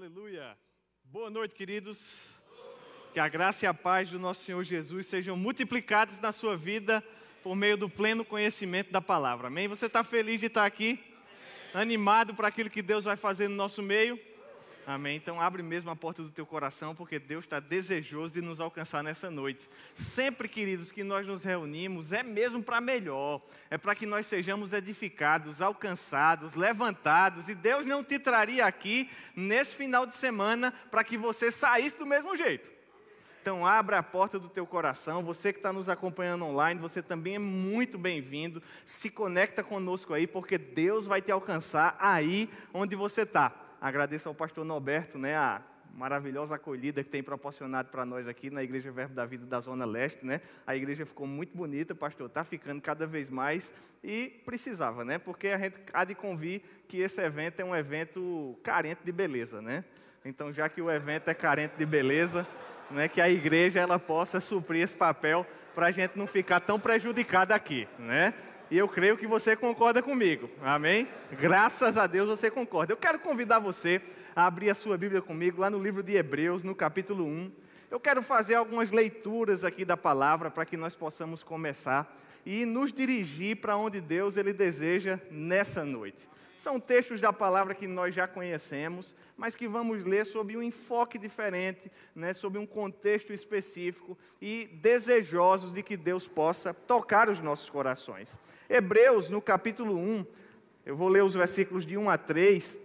Aleluia. 0.00 0.56
Boa 1.04 1.28
noite, 1.28 1.54
queridos. 1.54 2.34
Que 3.12 3.20
a 3.20 3.28
graça 3.28 3.66
e 3.66 3.68
a 3.68 3.74
paz 3.74 4.08
do 4.08 4.18
nosso 4.18 4.42
Senhor 4.42 4.64
Jesus 4.64 5.06
sejam 5.06 5.36
multiplicados 5.36 6.18
na 6.20 6.32
sua 6.32 6.56
vida 6.56 7.04
por 7.42 7.54
meio 7.54 7.76
do 7.76 7.86
pleno 7.86 8.24
conhecimento 8.24 8.90
da 8.90 9.02
palavra. 9.02 9.48
Amém? 9.48 9.68
Você 9.68 9.84
está 9.84 10.02
feliz 10.02 10.40
de 10.40 10.46
estar 10.46 10.64
aqui? 10.64 10.98
Animado 11.74 12.34
para 12.34 12.48
aquilo 12.48 12.70
que 12.70 12.80
Deus 12.80 13.04
vai 13.04 13.14
fazer 13.14 13.48
no 13.48 13.56
nosso 13.56 13.82
meio? 13.82 14.18
Amém? 14.86 15.16
Então 15.16 15.40
abre 15.40 15.62
mesmo 15.62 15.90
a 15.90 15.96
porta 15.96 16.22
do 16.22 16.30
teu 16.30 16.46
coração, 16.46 16.94
porque 16.94 17.18
Deus 17.18 17.44
está 17.44 17.60
desejoso 17.60 18.32
de 18.32 18.40
nos 18.40 18.60
alcançar 18.60 19.02
nessa 19.02 19.30
noite. 19.30 19.68
Sempre, 19.94 20.48
queridos, 20.48 20.90
que 20.90 21.04
nós 21.04 21.26
nos 21.26 21.44
reunimos, 21.44 22.12
é 22.12 22.22
mesmo 22.22 22.62
para 22.62 22.80
melhor. 22.80 23.40
É 23.70 23.76
para 23.76 23.94
que 23.94 24.06
nós 24.06 24.26
sejamos 24.26 24.72
edificados, 24.72 25.60
alcançados, 25.60 26.54
levantados. 26.54 27.48
E 27.48 27.54
Deus 27.54 27.86
não 27.86 28.02
te 28.02 28.18
traria 28.18 28.64
aqui 28.64 29.08
nesse 29.36 29.74
final 29.74 30.06
de 30.06 30.16
semana 30.16 30.72
para 30.90 31.04
que 31.04 31.16
você 31.16 31.50
saísse 31.50 31.96
do 31.96 32.06
mesmo 32.06 32.36
jeito. 32.36 32.70
Então 33.42 33.66
abra 33.66 33.98
a 33.98 34.02
porta 34.02 34.38
do 34.38 34.48
teu 34.48 34.66
coração. 34.66 35.22
Você 35.22 35.52
que 35.52 35.58
está 35.58 35.72
nos 35.72 35.88
acompanhando 35.88 36.44
online, 36.44 36.80
você 36.80 37.00
também 37.02 37.36
é 37.36 37.38
muito 37.38 37.96
bem-vindo. 37.96 38.62
Se 38.84 39.10
conecta 39.10 39.62
conosco 39.62 40.12
aí, 40.12 40.26
porque 40.26 40.58
Deus 40.58 41.06
vai 41.06 41.22
te 41.22 41.30
alcançar 41.30 41.96
aí 41.98 42.50
onde 42.74 42.96
você 42.96 43.22
está 43.22 43.69
agradeço 43.80 44.28
ao 44.28 44.34
pastor 44.34 44.64
Norberto, 44.64 45.18
né, 45.18 45.36
a 45.36 45.62
maravilhosa 45.94 46.54
acolhida 46.54 47.02
que 47.02 47.10
tem 47.10 47.22
proporcionado 47.22 47.88
para 47.88 48.04
nós 48.04 48.28
aqui 48.28 48.50
na 48.50 48.62
Igreja 48.62 48.90
Verbo 48.92 49.14
da 49.14 49.26
Vida 49.26 49.46
da 49.46 49.60
Zona 49.60 49.84
Leste, 49.84 50.24
né? 50.24 50.40
A 50.66 50.76
igreja 50.76 51.04
ficou 51.04 51.26
muito 51.26 51.56
bonita, 51.56 51.94
pastor, 51.94 52.26
está 52.26 52.44
ficando 52.44 52.80
cada 52.80 53.06
vez 53.06 53.28
mais 53.28 53.72
e 54.02 54.40
precisava, 54.44 55.04
né? 55.04 55.18
Porque 55.18 55.48
a 55.48 55.58
gente 55.58 55.80
há 55.92 56.04
de 56.04 56.14
convir 56.14 56.62
que 56.86 57.00
esse 57.00 57.20
evento 57.20 57.60
é 57.60 57.64
um 57.64 57.74
evento 57.74 58.56
carente 58.62 59.00
de 59.04 59.12
beleza, 59.12 59.60
né? 59.60 59.84
Então, 60.24 60.52
já 60.52 60.68
que 60.68 60.80
o 60.80 60.90
evento 60.90 61.28
é 61.28 61.34
carente 61.34 61.76
de 61.76 61.86
beleza, 61.86 62.46
né, 62.90 63.08
que 63.08 63.20
a 63.20 63.30
igreja 63.30 63.80
ela 63.80 63.98
possa 63.98 64.40
suprir 64.40 64.82
esse 64.82 64.96
papel 64.96 65.46
para 65.74 65.86
a 65.86 65.90
gente 65.90 66.18
não 66.18 66.26
ficar 66.26 66.60
tão 66.60 66.78
prejudicado 66.78 67.52
aqui, 67.52 67.88
né? 67.98 68.34
E 68.70 68.78
eu 68.78 68.88
creio 68.88 69.16
que 69.16 69.26
você 69.26 69.56
concorda 69.56 70.00
comigo. 70.00 70.48
Amém? 70.62 71.08
Graças 71.32 71.96
a 71.96 72.06
Deus 72.06 72.28
você 72.28 72.50
concorda. 72.50 72.92
Eu 72.92 72.96
quero 72.96 73.18
convidar 73.18 73.58
você 73.58 74.00
a 74.34 74.46
abrir 74.46 74.70
a 74.70 74.74
sua 74.74 74.96
Bíblia 74.96 75.20
comigo 75.20 75.60
lá 75.60 75.68
no 75.68 75.82
livro 75.82 76.02
de 76.02 76.14
Hebreus, 76.14 76.62
no 76.62 76.74
capítulo 76.74 77.24
1. 77.24 77.50
Eu 77.90 77.98
quero 77.98 78.22
fazer 78.22 78.54
algumas 78.54 78.92
leituras 78.92 79.64
aqui 79.64 79.84
da 79.84 79.96
palavra 79.96 80.50
para 80.50 80.64
que 80.64 80.76
nós 80.76 80.94
possamos 80.94 81.42
começar 81.42 82.16
e 82.46 82.64
nos 82.64 82.92
dirigir 82.92 83.56
para 83.56 83.76
onde 83.76 84.00
Deus 84.00 84.36
ele 84.36 84.52
deseja 84.52 85.18
nessa 85.30 85.84
noite. 85.84 86.28
São 86.60 86.78
textos 86.78 87.22
da 87.22 87.32
palavra 87.32 87.74
que 87.74 87.86
nós 87.86 88.14
já 88.14 88.28
conhecemos, 88.28 89.14
mas 89.34 89.54
que 89.54 89.66
vamos 89.66 90.04
ler 90.04 90.26
sob 90.26 90.54
um 90.54 90.62
enfoque 90.62 91.16
diferente, 91.16 91.90
né, 92.14 92.34
sob 92.34 92.58
um 92.58 92.66
contexto 92.66 93.32
específico 93.32 94.14
e 94.42 94.68
desejosos 94.74 95.72
de 95.72 95.82
que 95.82 95.96
Deus 95.96 96.28
possa 96.28 96.74
tocar 96.74 97.30
os 97.30 97.40
nossos 97.40 97.70
corações. 97.70 98.38
Hebreus, 98.68 99.30
no 99.30 99.40
capítulo 99.40 99.96
1, 99.96 100.26
eu 100.84 100.94
vou 100.94 101.08
ler 101.08 101.24
os 101.24 101.32
versículos 101.32 101.86
de 101.86 101.96
1 101.96 102.10
a 102.10 102.18
3. 102.18 102.78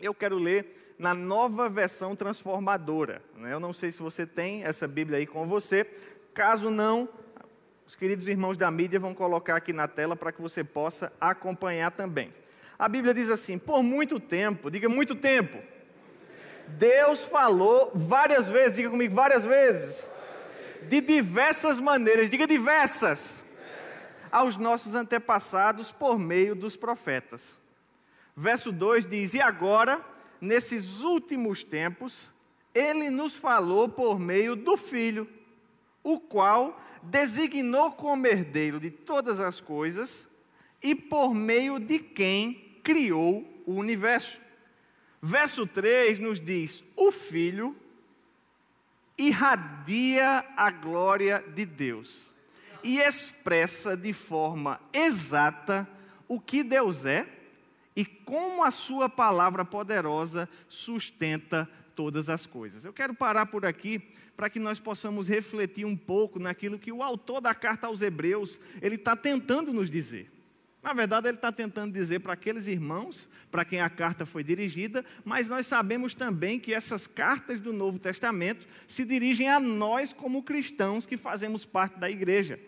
Eu 0.00 0.12
quero 0.12 0.36
ler 0.36 0.96
na 0.98 1.14
nova 1.14 1.68
versão 1.68 2.16
transformadora. 2.16 3.22
Né? 3.36 3.52
Eu 3.52 3.60
não 3.60 3.72
sei 3.72 3.92
se 3.92 4.00
você 4.00 4.26
tem 4.26 4.64
essa 4.64 4.88
Bíblia 4.88 5.18
aí 5.18 5.28
com 5.28 5.46
você. 5.46 5.84
Caso 6.34 6.70
não, 6.70 7.08
os 7.86 7.94
queridos 7.94 8.26
irmãos 8.26 8.56
da 8.56 8.68
mídia 8.68 8.98
vão 8.98 9.14
colocar 9.14 9.54
aqui 9.54 9.72
na 9.72 9.86
tela 9.86 10.16
para 10.16 10.32
que 10.32 10.42
você 10.42 10.64
possa 10.64 11.12
acompanhar 11.20 11.92
também. 11.92 12.34
A 12.78 12.88
Bíblia 12.88 13.14
diz 13.14 13.30
assim: 13.30 13.58
por 13.58 13.82
muito 13.82 14.20
tempo, 14.20 14.70
diga 14.70 14.88
muito 14.88 15.14
tempo, 15.14 15.58
Deus 16.68 17.24
falou 17.24 17.92
várias 17.94 18.48
vezes, 18.48 18.76
diga 18.76 18.90
comigo, 18.90 19.14
várias 19.14 19.44
vezes, 19.44 20.06
de 20.88 21.00
diversas 21.00 21.78
maneiras, 21.80 22.28
diga 22.28 22.46
diversas, 22.46 23.44
aos 24.30 24.56
nossos 24.56 24.94
antepassados 24.94 25.90
por 25.90 26.18
meio 26.18 26.54
dos 26.54 26.76
profetas. 26.76 27.58
Verso 28.36 28.70
2 28.70 29.06
diz: 29.06 29.32
E 29.34 29.40
agora, 29.40 30.04
nesses 30.40 31.00
últimos 31.02 31.64
tempos, 31.64 32.28
ele 32.74 33.08
nos 33.08 33.34
falou 33.34 33.88
por 33.88 34.18
meio 34.18 34.54
do 34.54 34.76
Filho, 34.76 35.26
o 36.02 36.20
qual 36.20 36.78
designou 37.02 37.92
como 37.92 38.26
herdeiro 38.26 38.78
de 38.78 38.90
todas 38.90 39.40
as 39.40 39.60
coisas 39.60 40.28
e 40.82 40.94
por 40.94 41.34
meio 41.34 41.80
de 41.80 41.98
quem 41.98 42.65
criou 42.86 43.44
o 43.66 43.74
universo. 43.74 44.38
Verso 45.20 45.66
3 45.66 46.20
nos 46.20 46.38
diz: 46.38 46.84
O 46.94 47.10
Filho 47.10 47.74
irradia 49.18 50.44
a 50.56 50.70
glória 50.70 51.44
de 51.52 51.66
Deus 51.66 52.32
e 52.84 53.00
expressa 53.00 53.96
de 53.96 54.12
forma 54.12 54.80
exata 54.92 55.88
o 56.28 56.38
que 56.38 56.62
Deus 56.62 57.04
é 57.04 57.26
e 57.96 58.04
como 58.04 58.62
a 58.62 58.70
Sua 58.70 59.08
palavra 59.08 59.64
poderosa 59.64 60.48
sustenta 60.68 61.68
todas 61.96 62.28
as 62.28 62.46
coisas. 62.46 62.84
Eu 62.84 62.92
quero 62.92 63.14
parar 63.14 63.46
por 63.46 63.66
aqui 63.66 63.98
para 64.36 64.48
que 64.48 64.60
nós 64.60 64.78
possamos 64.78 65.26
refletir 65.26 65.84
um 65.84 65.96
pouco 65.96 66.38
naquilo 66.38 66.78
que 66.78 66.92
o 66.92 67.02
autor 67.02 67.40
da 67.40 67.52
carta 67.52 67.88
aos 67.88 68.00
Hebreus 68.00 68.60
ele 68.80 68.94
está 68.94 69.16
tentando 69.16 69.72
nos 69.72 69.90
dizer. 69.90 70.35
Na 70.86 70.92
verdade, 70.92 71.26
ele 71.26 71.36
está 71.36 71.50
tentando 71.50 71.92
dizer 71.92 72.20
para 72.20 72.34
aqueles 72.34 72.68
irmãos, 72.68 73.28
para 73.50 73.64
quem 73.64 73.80
a 73.80 73.90
carta 73.90 74.24
foi 74.24 74.44
dirigida, 74.44 75.04
mas 75.24 75.48
nós 75.48 75.66
sabemos 75.66 76.14
também 76.14 76.60
que 76.60 76.72
essas 76.72 77.08
cartas 77.08 77.58
do 77.58 77.72
Novo 77.72 77.98
Testamento 77.98 78.64
se 78.86 79.04
dirigem 79.04 79.48
a 79.48 79.58
nós 79.58 80.12
como 80.12 80.44
cristãos 80.44 81.04
que 81.04 81.16
fazemos 81.16 81.64
parte 81.64 81.98
da 81.98 82.08
igreja. 82.08 82.60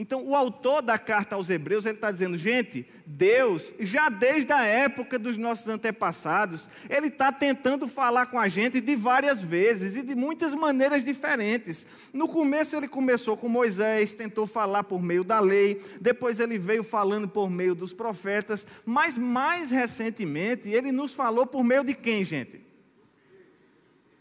Então, 0.00 0.24
o 0.24 0.36
autor 0.36 0.80
da 0.80 0.96
carta 0.96 1.34
aos 1.34 1.50
Hebreus, 1.50 1.84
ele 1.84 1.96
está 1.96 2.12
dizendo, 2.12 2.38
gente, 2.38 2.86
Deus, 3.04 3.74
já 3.80 4.08
desde 4.08 4.52
a 4.52 4.64
época 4.64 5.18
dos 5.18 5.36
nossos 5.36 5.66
antepassados, 5.66 6.70
ele 6.88 7.08
está 7.08 7.32
tentando 7.32 7.88
falar 7.88 8.26
com 8.26 8.38
a 8.38 8.46
gente 8.46 8.80
de 8.80 8.94
várias 8.94 9.42
vezes 9.42 9.96
e 9.96 10.02
de 10.02 10.14
muitas 10.14 10.54
maneiras 10.54 11.02
diferentes. 11.02 11.84
No 12.12 12.28
começo, 12.28 12.76
ele 12.76 12.86
começou 12.86 13.36
com 13.36 13.48
Moisés, 13.48 14.12
tentou 14.12 14.46
falar 14.46 14.84
por 14.84 15.02
meio 15.02 15.24
da 15.24 15.40
lei, 15.40 15.82
depois, 16.00 16.38
ele 16.38 16.58
veio 16.58 16.84
falando 16.84 17.28
por 17.28 17.50
meio 17.50 17.74
dos 17.74 17.92
profetas, 17.92 18.64
mas 18.86 19.18
mais 19.18 19.68
recentemente, 19.68 20.68
ele 20.68 20.92
nos 20.92 21.12
falou 21.12 21.44
por 21.44 21.64
meio 21.64 21.82
de 21.82 21.94
quem, 21.94 22.24
gente? 22.24 22.60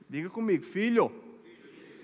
Diga 0.10 0.32
comigo, 0.32 0.64
filho. 0.64 1.27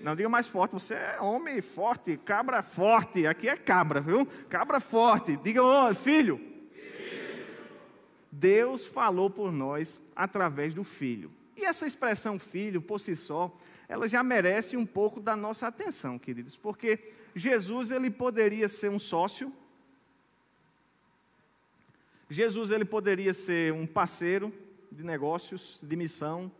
Não, 0.04 0.14
diga 0.14 0.28
mais 0.28 0.46
forte. 0.46 0.72
Você 0.72 0.92
é 0.92 1.18
homem 1.18 1.62
forte, 1.62 2.18
cabra 2.18 2.62
forte. 2.62 3.26
Aqui 3.26 3.48
é 3.48 3.56
cabra, 3.56 4.02
viu? 4.02 4.26
Cabra 4.50 4.78
forte. 4.78 5.34
Diga, 5.38 5.62
oh, 5.62 5.94
filho. 5.94 6.36
filho. 6.36 7.56
Deus 8.30 8.84
falou 8.84 9.30
por 9.30 9.50
nós 9.50 9.98
através 10.14 10.74
do 10.74 10.84
filho. 10.84 11.32
E 11.56 11.64
essa 11.64 11.86
expressão 11.86 12.38
filho, 12.38 12.82
por 12.82 13.00
si 13.00 13.16
só, 13.16 13.50
ela 13.88 14.06
já 14.06 14.22
merece 14.22 14.76
um 14.76 14.84
pouco 14.84 15.20
da 15.20 15.34
nossa 15.34 15.68
atenção, 15.68 16.18
queridos, 16.18 16.54
porque 16.54 16.98
Jesus 17.34 17.90
ele 17.90 18.10
poderia 18.10 18.68
ser 18.68 18.90
um 18.90 18.98
sócio, 18.98 19.50
Jesus 22.28 22.70
ele 22.70 22.84
poderia 22.84 23.32
ser 23.32 23.72
um 23.72 23.86
parceiro 23.86 24.52
de 24.92 25.02
negócios, 25.02 25.78
de 25.82 25.96
missão, 25.96 26.52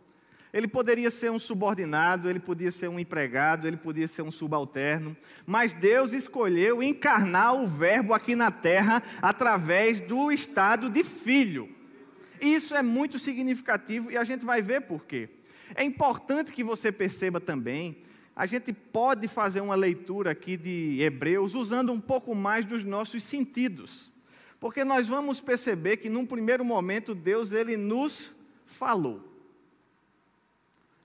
ele 0.55 0.69
poderia 0.69 1.11
ser 1.11 1.29
um 1.29 1.37
subordinado, 1.37 2.29
ele 2.29 2.39
podia 2.39 2.71
ser 2.71 2.87
um 2.87 2.97
empregado, 2.97 3.67
ele 3.67 3.75
podia 3.75 4.07
ser 4.07 4.21
um 4.21 4.31
subalterno, 4.31 5.13
mas 5.45 5.73
Deus 5.73 6.13
escolheu 6.13 6.81
encarnar 6.81 7.53
o 7.53 7.67
Verbo 7.67 8.13
aqui 8.13 8.37
na 8.37 8.49
terra 8.49 9.03
através 9.21 9.99
do 9.99 10.31
estado 10.31 10.89
de 10.89 11.03
filho. 11.03 11.67
Isso 12.39 12.73
é 12.73 12.81
muito 12.81 13.19
significativo 13.19 14.09
e 14.09 14.15
a 14.15 14.23
gente 14.23 14.45
vai 14.45 14.61
ver 14.61 14.83
por 14.83 15.03
quê. 15.03 15.27
É 15.75 15.83
importante 15.83 16.53
que 16.53 16.63
você 16.63 16.89
perceba 16.89 17.41
também 17.41 17.97
a 18.33 18.45
gente 18.45 18.71
pode 18.71 19.27
fazer 19.27 19.59
uma 19.59 19.75
leitura 19.75 20.31
aqui 20.31 20.55
de 20.55 20.99
Hebreus 21.01 21.53
usando 21.53 21.91
um 21.91 21.99
pouco 21.99 22.33
mais 22.33 22.63
dos 22.63 22.81
nossos 22.81 23.23
sentidos. 23.23 24.09
Porque 24.57 24.85
nós 24.85 25.07
vamos 25.09 25.41
perceber 25.41 25.97
que 25.97 26.09
num 26.09 26.25
primeiro 26.25 26.63
momento 26.63 27.13
Deus 27.13 27.51
ele 27.51 27.75
nos 27.75 28.37
falou. 28.65 29.34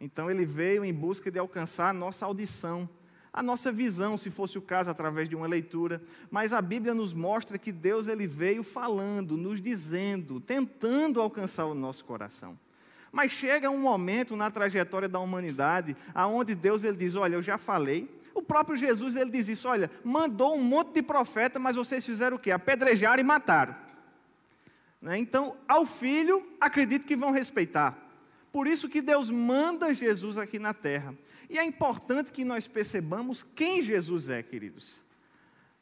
Então 0.01 0.31
ele 0.31 0.47
veio 0.47 0.85
em 0.85 0.95
busca 0.95 1.31
de 1.31 1.39
alcançar 1.39 1.91
a 1.91 1.93
nossa 1.93 2.25
audição, 2.25 2.89
a 3.33 3.43
nossa 3.43 3.71
visão, 3.71 4.17
se 4.17 4.31
fosse 4.31 4.59
o 4.59 4.63
caso, 4.63 4.91
através 4.91 5.29
de 5.29 5.37
uma 5.37 5.47
leitura. 5.47 6.03
Mas 6.31 6.53
a 6.53 6.63
Bíblia 6.63 6.95
nos 6.95 7.13
mostra 7.13 7.59
que 7.59 7.71
Deus 7.71 8.09
ele 8.09 8.27
veio 8.27 8.63
falando, 8.63 9.37
nos 9.37 9.61
dizendo, 9.61 10.41
tentando 10.41 11.21
alcançar 11.21 11.67
o 11.67 11.75
nosso 11.75 12.05
coração. 12.05 12.59
Mas 13.13 13.33
chega 13.33 13.71
um 13.71 13.79
momento 13.79 14.37
na 14.37 14.51
trajetória 14.51 15.09
da 15.09 15.19
humanidade 15.19 15.97
aonde 16.15 16.55
Deus 16.55 16.83
ele 16.83 16.97
diz: 16.97 17.15
"Olha, 17.15 17.35
eu 17.35 17.43
já 17.43 17.59
falei". 17.59 18.09
O 18.33 18.43
próprio 18.43 18.77
Jesus 18.77 19.17
ele 19.17 19.31
diz 19.31 19.49
isso: 19.49 19.69
"Olha, 19.69 19.91
mandou 20.03 20.57
um 20.57 20.63
monte 20.63 20.95
de 20.95 21.03
profeta, 21.03 21.59
mas 21.59 21.77
vocês 21.77 22.07
fizeram 22.07 22.37
o 22.37 22.41
quê? 22.41 22.51
Apedrejaram 22.51 23.21
e 23.21 23.25
mataram". 23.25 23.77
Né? 25.01 25.19
Então, 25.19 25.57
ao 25.69 25.85
filho, 25.85 26.47
acredito 26.61 27.07
que 27.07 27.17
vão 27.17 27.31
respeitar. 27.31 28.10
Por 28.53 28.67
isso 28.67 28.89
que 28.89 29.01
Deus 29.01 29.31
manda 29.31 29.95
Jesus 29.95 30.37
aqui 30.37 30.59
na 30.59 30.75
terra. 30.75 31.15
E 31.49 31.59
é 31.59 31.65
importante 31.65 32.33
que 32.33 32.45
nós 32.45 32.67
percebamos 32.67 33.43
quem 33.43 33.83
Jesus 33.83 34.29
é, 34.29 34.43
queridos. 34.43 35.01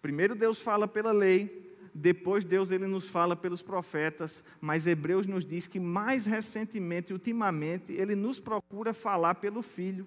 Primeiro 0.00 0.34
Deus 0.34 0.60
fala 0.60 0.86
pela 0.86 1.12
lei, 1.12 1.76
depois 1.94 2.44
Deus 2.44 2.70
ele 2.70 2.86
nos 2.86 3.08
fala 3.08 3.34
pelos 3.34 3.62
profetas, 3.62 4.44
mas 4.60 4.86
Hebreus 4.86 5.26
nos 5.26 5.44
diz 5.44 5.66
que 5.66 5.80
mais 5.80 6.26
recentemente, 6.26 7.12
ultimamente, 7.12 7.92
ele 7.92 8.14
nos 8.14 8.38
procura 8.38 8.94
falar 8.94 9.36
pelo 9.36 9.62
filho. 9.62 10.06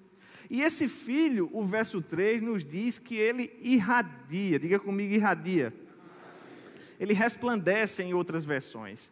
E 0.49 0.61
esse 0.61 0.87
filho, 0.87 1.49
o 1.51 1.65
verso 1.65 2.01
3 2.01 2.41
nos 2.41 2.63
diz 2.63 2.97
que 2.97 3.15
ele 3.15 3.51
irradia, 3.61 4.59
diga 4.59 4.79
comigo, 4.79 5.13
irradia. 5.13 5.73
Ele 6.99 7.13
resplandece 7.13 8.03
em 8.03 8.13
outras 8.13 8.45
versões. 8.45 9.11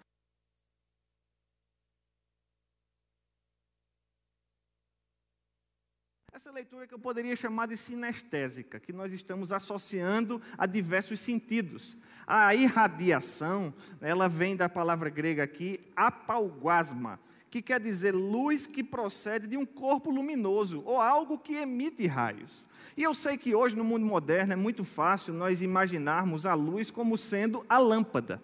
Essa 6.40 6.52
leitura 6.52 6.88
que 6.88 6.94
eu 6.94 7.00
poderia 7.00 7.36
chamar 7.36 7.68
de 7.68 7.76
sinestésica, 7.76 8.80
que 8.80 8.94
nós 8.94 9.12
estamos 9.12 9.52
associando 9.52 10.42
a 10.58 10.66
diversos 10.66 11.20
sentidos. 11.20 11.98
A 12.26 12.56
irradiação, 12.56 13.74
ela 14.00 14.30
vem 14.30 14.56
da 14.56 14.70
palavra 14.70 15.10
grega 15.10 15.44
aqui, 15.44 15.82
apauguasma, 15.98 17.20
que 17.52 17.62
quer 17.62 17.78
dizer 17.82 18.16
luz 18.16 18.66
que 18.66 18.82
procede 18.82 19.48
de 19.48 19.58
um 19.58 19.66
corpo 19.66 20.10
luminoso 20.10 20.82
ou 20.86 21.02
algo 21.02 21.38
que 21.38 21.56
emite 21.56 22.08
raios. 22.08 22.64
E 22.96 23.04
eu 23.04 23.14
sei 23.14 23.38
que 23.38 23.54
hoje 23.54 23.76
no 23.76 23.84
mundo 23.84 24.06
moderno 24.06 24.54
é 24.54 24.56
muito 24.56 24.86
fácil 24.86 25.34
nós 25.34 25.62
imaginarmos 25.62 26.46
a 26.46 26.54
luz 26.54 26.90
como 26.90 27.18
sendo 27.18 27.66
a 27.68 27.78
lâmpada. 27.78 28.42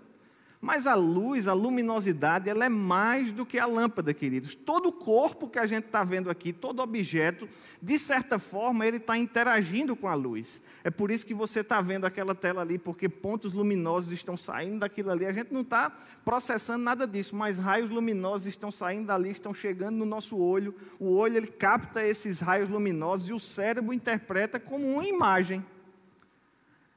Mas 0.66 0.88
a 0.88 0.96
luz, 0.96 1.48
a 1.48 1.54
luminosidade, 1.54 2.50
ela 2.50 2.66
é 2.66 2.70
mais 2.70 3.32
do 3.32 3.46
que 3.46 3.60
a 3.60 3.68
lâmpada, 3.68 4.12
queridos. 4.16 4.56
Todo 4.56 4.92
corpo 4.92 5.48
que 5.48 5.60
a 5.60 5.68
gente 5.68 5.86
está 5.86 6.04
vendo 6.04 6.28
aqui, 6.28 6.52
todo 6.52 6.82
objeto, 6.82 7.48
de 7.80 8.00
certa 8.00 8.40
forma, 8.40 8.84
ele 8.84 8.98
está 8.98 9.16
interagindo 9.16 9.96
com 9.96 10.08
a 10.08 10.16
luz. 10.16 10.64
É 10.84 10.90
por 10.90 11.12
isso 11.12 11.24
que 11.24 11.36
você 11.36 11.60
está 11.60 11.80
vendo 11.82 12.06
aquela 12.06 12.34
tela 12.34 12.64
ali, 12.64 12.80
porque 12.80 13.08
pontos 13.08 13.54
luminosos 13.54 14.12
estão 14.12 14.36
saindo 14.36 14.80
daquilo 14.80 15.12
ali. 15.12 15.28
A 15.28 15.32
gente 15.32 15.54
não 15.54 15.62
está 15.62 15.96
processando 16.26 16.84
nada 16.84 17.06
disso, 17.06 17.36
mas 17.36 17.60
raios 17.60 17.92
luminosos 17.92 18.48
estão 18.48 18.72
saindo 18.72 19.06
dali, 19.06 19.30
estão 19.30 19.54
chegando 19.54 19.98
no 19.98 20.06
nosso 20.06 20.36
olho. 20.36 20.74
O 21.00 21.14
olho 21.14 21.38
ele 21.38 21.46
capta 21.46 22.04
esses 22.04 22.40
raios 22.40 22.72
luminosos 22.72 23.30
e 23.30 23.34
o 23.34 23.40
cérebro 23.40 23.94
interpreta 23.94 24.60
como 24.60 24.94
uma 24.94 25.06
imagem. 25.06 25.64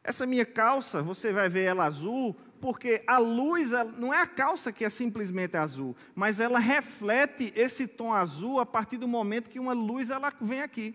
Essa 0.02 0.24
minha 0.24 0.46
calça, 0.46 1.02
você 1.02 1.34
vai 1.34 1.50
ver 1.50 1.64
ela 1.64 1.84
azul, 1.84 2.34
porque 2.60 3.02
a 3.06 3.18
luz 3.18 3.70
não 3.96 4.12
é 4.12 4.20
a 4.20 4.26
calça 4.26 4.72
que 4.72 4.84
é 4.84 4.90
simplesmente 4.90 5.56
azul, 5.56 5.96
mas 6.14 6.40
ela 6.40 6.58
reflete 6.58 7.52
esse 7.56 7.86
tom 7.86 8.12
azul 8.12 8.60
a 8.60 8.66
partir 8.66 8.96
do 8.96 9.08
momento 9.08 9.50
que 9.50 9.60
uma 9.60 9.72
luz 9.72 10.10
ela 10.10 10.32
vem 10.40 10.62
aqui. 10.62 10.94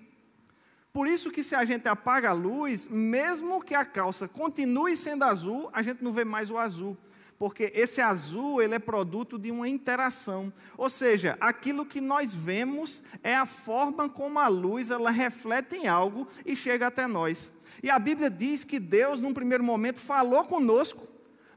Por 0.92 1.08
isso 1.08 1.32
que 1.32 1.44
se 1.44 1.56
a 1.56 1.66
gente 1.66 1.88
apaga 1.88 2.30
a 2.30 2.34
luz, 2.34 2.88
mesmo 2.88 3.64
que 3.64 3.74
a 3.74 3.84
calça 3.84 4.28
continue 4.28 4.96
sendo 4.96 5.24
azul, 5.24 5.70
a 5.74 5.82
gente 5.82 6.04
não 6.04 6.14
vê 6.14 6.24
mais 6.24 6.52
o 6.52 6.58
azul 6.58 6.98
porque 7.44 7.74
esse 7.76 8.00
azul 8.00 8.62
ele 8.62 8.76
é 8.76 8.80
produto 8.80 9.38
de 9.38 9.52
uma 9.52 9.68
interação. 9.68 10.54
Ou 10.78 10.90
seja, 10.90 11.38
aquilo 11.42 11.86
que 11.86 12.00
nós 12.00 12.34
vemos 12.34 13.04
é 13.22 13.36
a 13.36 13.46
forma 13.46 14.08
como 14.08 14.40
a 14.40 14.48
luz 14.48 14.90
ela 14.90 15.12
reflete 15.12 15.76
em 15.76 15.88
algo 15.88 16.26
e 16.46 16.56
chega 16.56 16.88
até 16.88 17.06
nós. 17.06 17.52
E 17.84 17.90
a 17.90 18.00
Bíblia 18.00 18.30
diz 18.30 18.64
que 18.64 18.80
Deus, 18.80 19.20
num 19.20 19.34
primeiro 19.34 19.62
momento, 19.62 20.00
falou 20.00 20.46
conosco 20.46 21.06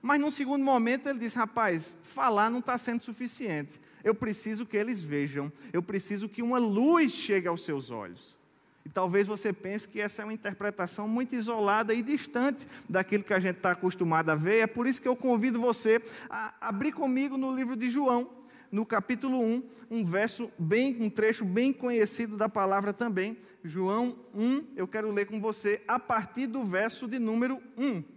mas 0.06 0.20
num 0.20 0.30
segundo 0.30 0.64
momento 0.64 1.08
ele 1.08 1.18
diz: 1.18 1.34
rapaz, 1.34 1.96
falar 2.04 2.48
não 2.48 2.60
está 2.60 2.78
sendo 2.78 3.02
suficiente. 3.02 3.80
Eu 4.04 4.14
preciso 4.14 4.64
que 4.64 4.76
eles 4.76 5.00
vejam, 5.02 5.52
eu 5.72 5.82
preciso 5.82 6.28
que 6.28 6.42
uma 6.42 6.58
luz 6.58 7.10
chegue 7.10 7.48
aos 7.48 7.64
seus 7.64 7.90
olhos. 7.90 8.36
E 8.84 8.88
talvez 8.88 9.26
você 9.26 9.52
pense 9.52 9.88
que 9.88 10.00
essa 10.00 10.22
é 10.22 10.24
uma 10.24 10.32
interpretação 10.32 11.08
muito 11.08 11.34
isolada 11.34 11.92
e 11.92 12.02
distante 12.02 12.68
daquilo 12.88 13.24
que 13.24 13.34
a 13.34 13.40
gente 13.40 13.56
está 13.56 13.72
acostumado 13.72 14.30
a 14.30 14.36
ver. 14.36 14.58
É 14.58 14.66
por 14.68 14.86
isso 14.86 15.02
que 15.02 15.08
eu 15.08 15.16
convido 15.16 15.60
você 15.60 16.00
a 16.30 16.54
abrir 16.60 16.92
comigo 16.92 17.36
no 17.36 17.52
livro 17.52 17.74
de 17.74 17.90
João, 17.90 18.30
no 18.70 18.86
capítulo 18.86 19.40
1, 19.40 19.62
um 19.90 20.04
verso 20.04 20.48
bem, 20.56 20.96
um 21.00 21.10
trecho 21.10 21.44
bem 21.44 21.72
conhecido 21.72 22.36
da 22.36 22.48
palavra 22.48 22.92
também. 22.92 23.36
João 23.64 24.14
1, 24.32 24.66
eu 24.76 24.86
quero 24.86 25.10
ler 25.10 25.26
com 25.26 25.40
você 25.40 25.82
a 25.88 25.98
partir 25.98 26.46
do 26.46 26.62
verso 26.62 27.08
de 27.08 27.18
número 27.18 27.60
1. 27.76 28.15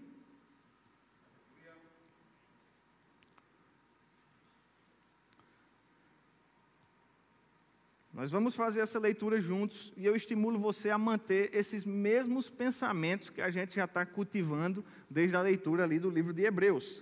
Nós 8.19 8.31
vamos 8.31 8.54
fazer 8.54 8.81
essa 8.81 9.00
leitura 9.00 9.39
juntos 9.39 9.94
e 9.95 10.06
eu 10.06 10.13
estimulo 10.13 10.60
você 10.60 10.89
a 10.89 10.98
manter 10.98 11.56
esses 11.56 11.86
mesmos 11.86 12.50
pensamentos 12.50 13.30
que 13.30 13.42
a 13.42 13.50
gente 13.50 13.74
já 13.74 13.86
está 13.86 14.06
cultivando 14.06 14.83
desde 15.10 15.38
a 15.38 15.42
leitura 15.42 15.86
ali 15.86 16.00
do 16.00 16.10
livro 16.10 16.33
de 16.33 16.44
Hebreus. 16.44 17.01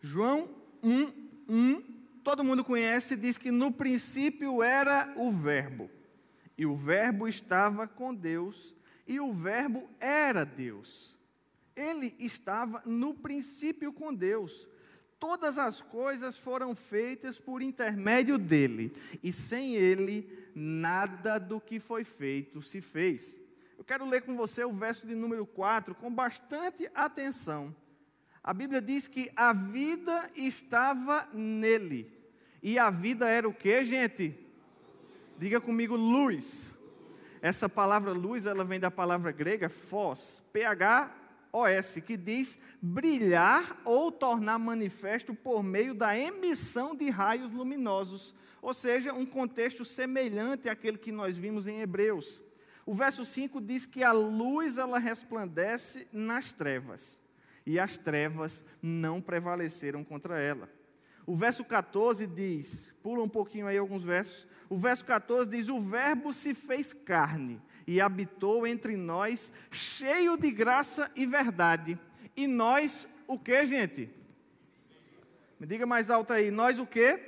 João 0.00 0.48
1, 0.82 1.12
1, 1.50 1.82
todo 2.24 2.42
mundo 2.42 2.64
conhece, 2.64 3.14
diz 3.14 3.36
que 3.36 3.50
no 3.50 3.70
princípio 3.70 4.62
era 4.62 5.12
o 5.18 5.30
Verbo, 5.30 5.90
e 6.56 6.64
o 6.64 6.74
Verbo 6.74 7.28
estava 7.28 7.86
com 7.86 8.14
Deus, 8.14 8.74
e 9.06 9.20
o 9.20 9.34
Verbo 9.34 9.86
era 10.00 10.44
Deus. 10.44 11.14
Ele 11.76 12.16
estava 12.18 12.80
no 12.86 13.12
princípio 13.12 13.92
com 13.92 14.14
Deus 14.14 14.66
todas 15.24 15.56
as 15.56 15.80
coisas 15.80 16.36
foram 16.36 16.74
feitas 16.74 17.38
por 17.38 17.62
intermédio 17.62 18.36
dele, 18.36 18.94
e 19.22 19.32
sem 19.32 19.74
ele, 19.74 20.50
nada 20.54 21.38
do 21.38 21.58
que 21.58 21.80
foi 21.80 22.04
feito 22.04 22.60
se 22.60 22.82
fez. 22.82 23.40
Eu 23.78 23.84
quero 23.84 24.04
ler 24.04 24.20
com 24.20 24.36
você 24.36 24.66
o 24.66 24.70
verso 24.70 25.06
de 25.06 25.14
número 25.14 25.46
4 25.46 25.94
com 25.94 26.14
bastante 26.14 26.90
atenção. 26.94 27.74
A 28.42 28.52
Bíblia 28.52 28.82
diz 28.82 29.06
que 29.06 29.32
a 29.34 29.54
vida 29.54 30.30
estava 30.36 31.26
nele. 31.32 32.12
E 32.62 32.78
a 32.78 32.90
vida 32.90 33.26
era 33.26 33.48
o 33.48 33.54
que, 33.54 33.82
gente? 33.82 34.38
Diga 35.38 35.58
comigo, 35.58 35.96
luz. 35.96 36.74
Essa 37.40 37.66
palavra 37.66 38.12
luz, 38.12 38.44
ela 38.44 38.62
vem 38.62 38.78
da 38.78 38.90
palavra 38.90 39.32
grega 39.32 39.70
phos, 39.70 40.42
P-H 40.52 41.23
OS, 41.54 42.00
que 42.04 42.16
diz 42.16 42.58
brilhar 42.82 43.80
ou 43.84 44.10
tornar 44.10 44.58
manifesto 44.58 45.32
por 45.32 45.62
meio 45.62 45.94
da 45.94 46.18
emissão 46.18 46.96
de 46.96 47.08
raios 47.08 47.52
luminosos, 47.52 48.34
ou 48.60 48.74
seja, 48.74 49.12
um 49.12 49.24
contexto 49.24 49.84
semelhante 49.84 50.68
àquele 50.68 50.98
que 50.98 51.12
nós 51.12 51.36
vimos 51.36 51.68
em 51.68 51.80
Hebreus. 51.80 52.42
O 52.84 52.92
verso 52.92 53.24
5 53.24 53.60
diz 53.60 53.86
que 53.86 54.02
a 54.02 54.10
luz 54.10 54.78
ela 54.78 54.98
resplandece 54.98 56.08
nas 56.12 56.50
trevas, 56.50 57.22
e 57.64 57.78
as 57.78 57.96
trevas 57.96 58.64
não 58.82 59.20
prevaleceram 59.20 60.02
contra 60.02 60.40
ela. 60.40 60.68
O 61.24 61.36
verso 61.36 61.64
14 61.64 62.26
diz, 62.26 62.92
pula 63.00 63.22
um 63.22 63.28
pouquinho 63.28 63.68
aí 63.68 63.78
alguns 63.78 64.02
versos. 64.02 64.46
O 64.68 64.78
verso 64.78 65.04
14 65.04 65.50
diz: 65.50 65.68
O 65.68 65.80
Verbo 65.80 66.32
se 66.32 66.54
fez 66.54 66.92
carne 66.92 67.60
e 67.86 68.00
habitou 68.00 68.66
entre 68.66 68.96
nós, 68.96 69.52
cheio 69.70 70.36
de 70.36 70.50
graça 70.50 71.10
e 71.14 71.26
verdade. 71.26 71.98
E 72.36 72.46
nós, 72.46 73.06
o 73.26 73.38
que, 73.38 73.64
gente? 73.66 74.10
Me 75.58 75.66
diga 75.66 75.86
mais 75.86 76.10
alto 76.10 76.32
aí, 76.32 76.50
nós 76.50 76.78
o 76.78 76.86
que? 76.86 77.18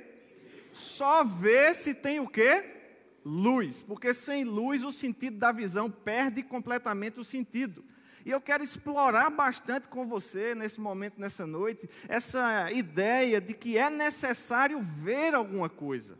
Só 0.73 1.23
vê 1.23 1.73
se 1.73 1.93
tem 1.93 2.19
o 2.19 2.27
que? 2.27 2.63
Luz, 3.23 3.81
porque 3.81 4.13
sem 4.13 4.43
luz 4.43 4.83
o 4.83 4.91
sentido 4.91 5.37
da 5.37 5.51
visão 5.51 5.89
perde 5.89 6.43
completamente 6.43 7.19
o 7.19 7.23
sentido. 7.23 7.83
E 8.25 8.29
eu 8.29 8.41
quero 8.41 8.63
explorar 8.63 9.29
bastante 9.29 9.87
com 9.87 10.05
você 10.05 10.53
nesse 10.53 10.81
momento, 10.81 11.19
nessa 11.19 11.47
noite, 11.47 11.89
essa 12.09 12.71
ideia 12.71 13.39
de 13.39 13.53
que 13.53 13.77
é 13.77 13.89
necessário 13.89 14.81
ver 14.81 15.33
alguma 15.33 15.69
coisa. 15.69 16.17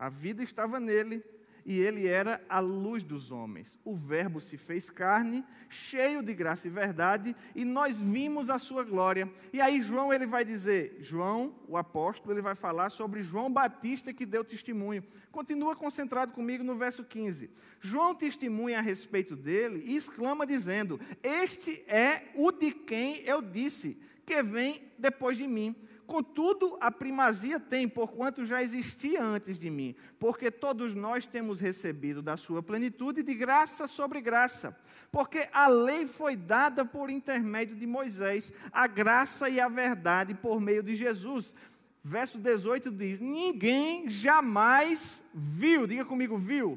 A 0.00 0.08
vida 0.08 0.42
estava 0.42 0.80
nele, 0.80 1.22
e 1.62 1.78
ele 1.78 2.06
era 2.06 2.42
a 2.48 2.58
luz 2.58 3.04
dos 3.04 3.30
homens. 3.30 3.78
O 3.84 3.94
Verbo 3.94 4.40
se 4.40 4.56
fez 4.56 4.88
carne, 4.88 5.44
cheio 5.68 6.22
de 6.22 6.32
graça 6.32 6.66
e 6.66 6.70
verdade, 6.70 7.36
e 7.54 7.66
nós 7.66 8.00
vimos 8.00 8.48
a 8.48 8.58
sua 8.58 8.82
glória. 8.82 9.30
E 9.52 9.60
aí 9.60 9.82
João 9.82 10.10
ele 10.10 10.24
vai 10.24 10.42
dizer, 10.42 10.96
João, 11.00 11.54
o 11.68 11.76
apóstolo, 11.76 12.32
ele 12.32 12.40
vai 12.40 12.54
falar 12.54 12.88
sobre 12.88 13.20
João 13.20 13.52
Batista 13.52 14.10
que 14.10 14.24
deu 14.24 14.42
testemunho. 14.42 15.04
Continua 15.30 15.76
concentrado 15.76 16.32
comigo 16.32 16.64
no 16.64 16.76
verso 16.76 17.04
15. 17.04 17.50
João 17.78 18.14
testemunha 18.14 18.78
a 18.78 18.82
respeito 18.82 19.36
dele 19.36 19.82
e 19.84 19.96
exclama 19.96 20.46
dizendo: 20.46 20.98
"Este 21.22 21.84
é 21.86 22.30
o 22.36 22.50
de 22.50 22.72
quem 22.72 23.18
eu 23.26 23.42
disse 23.42 24.02
que 24.24 24.42
vem 24.42 24.82
depois 24.98 25.36
de 25.36 25.46
mim." 25.46 25.76
Contudo, 26.10 26.76
a 26.80 26.90
primazia 26.90 27.60
tem, 27.60 27.88
porquanto 27.88 28.44
já 28.44 28.60
existia 28.60 29.22
antes 29.22 29.56
de 29.56 29.70
mim, 29.70 29.94
porque 30.18 30.50
todos 30.50 30.92
nós 30.92 31.24
temos 31.24 31.60
recebido 31.60 32.20
da 32.20 32.36
sua 32.36 32.60
plenitude 32.60 33.22
de 33.22 33.32
graça 33.32 33.86
sobre 33.86 34.20
graça. 34.20 34.76
Porque 35.12 35.48
a 35.52 35.68
lei 35.68 36.08
foi 36.08 36.34
dada 36.34 36.84
por 36.84 37.10
intermédio 37.10 37.76
de 37.76 37.86
Moisés, 37.86 38.52
a 38.72 38.88
graça 38.88 39.48
e 39.48 39.60
a 39.60 39.68
verdade 39.68 40.34
por 40.34 40.60
meio 40.60 40.82
de 40.82 40.96
Jesus. 40.96 41.54
Verso 42.02 42.40
18 42.40 42.90
diz: 42.90 43.20
Ninguém 43.20 44.10
jamais 44.10 45.30
viu, 45.32 45.86
diga 45.86 46.04
comigo, 46.04 46.36
viu, 46.36 46.76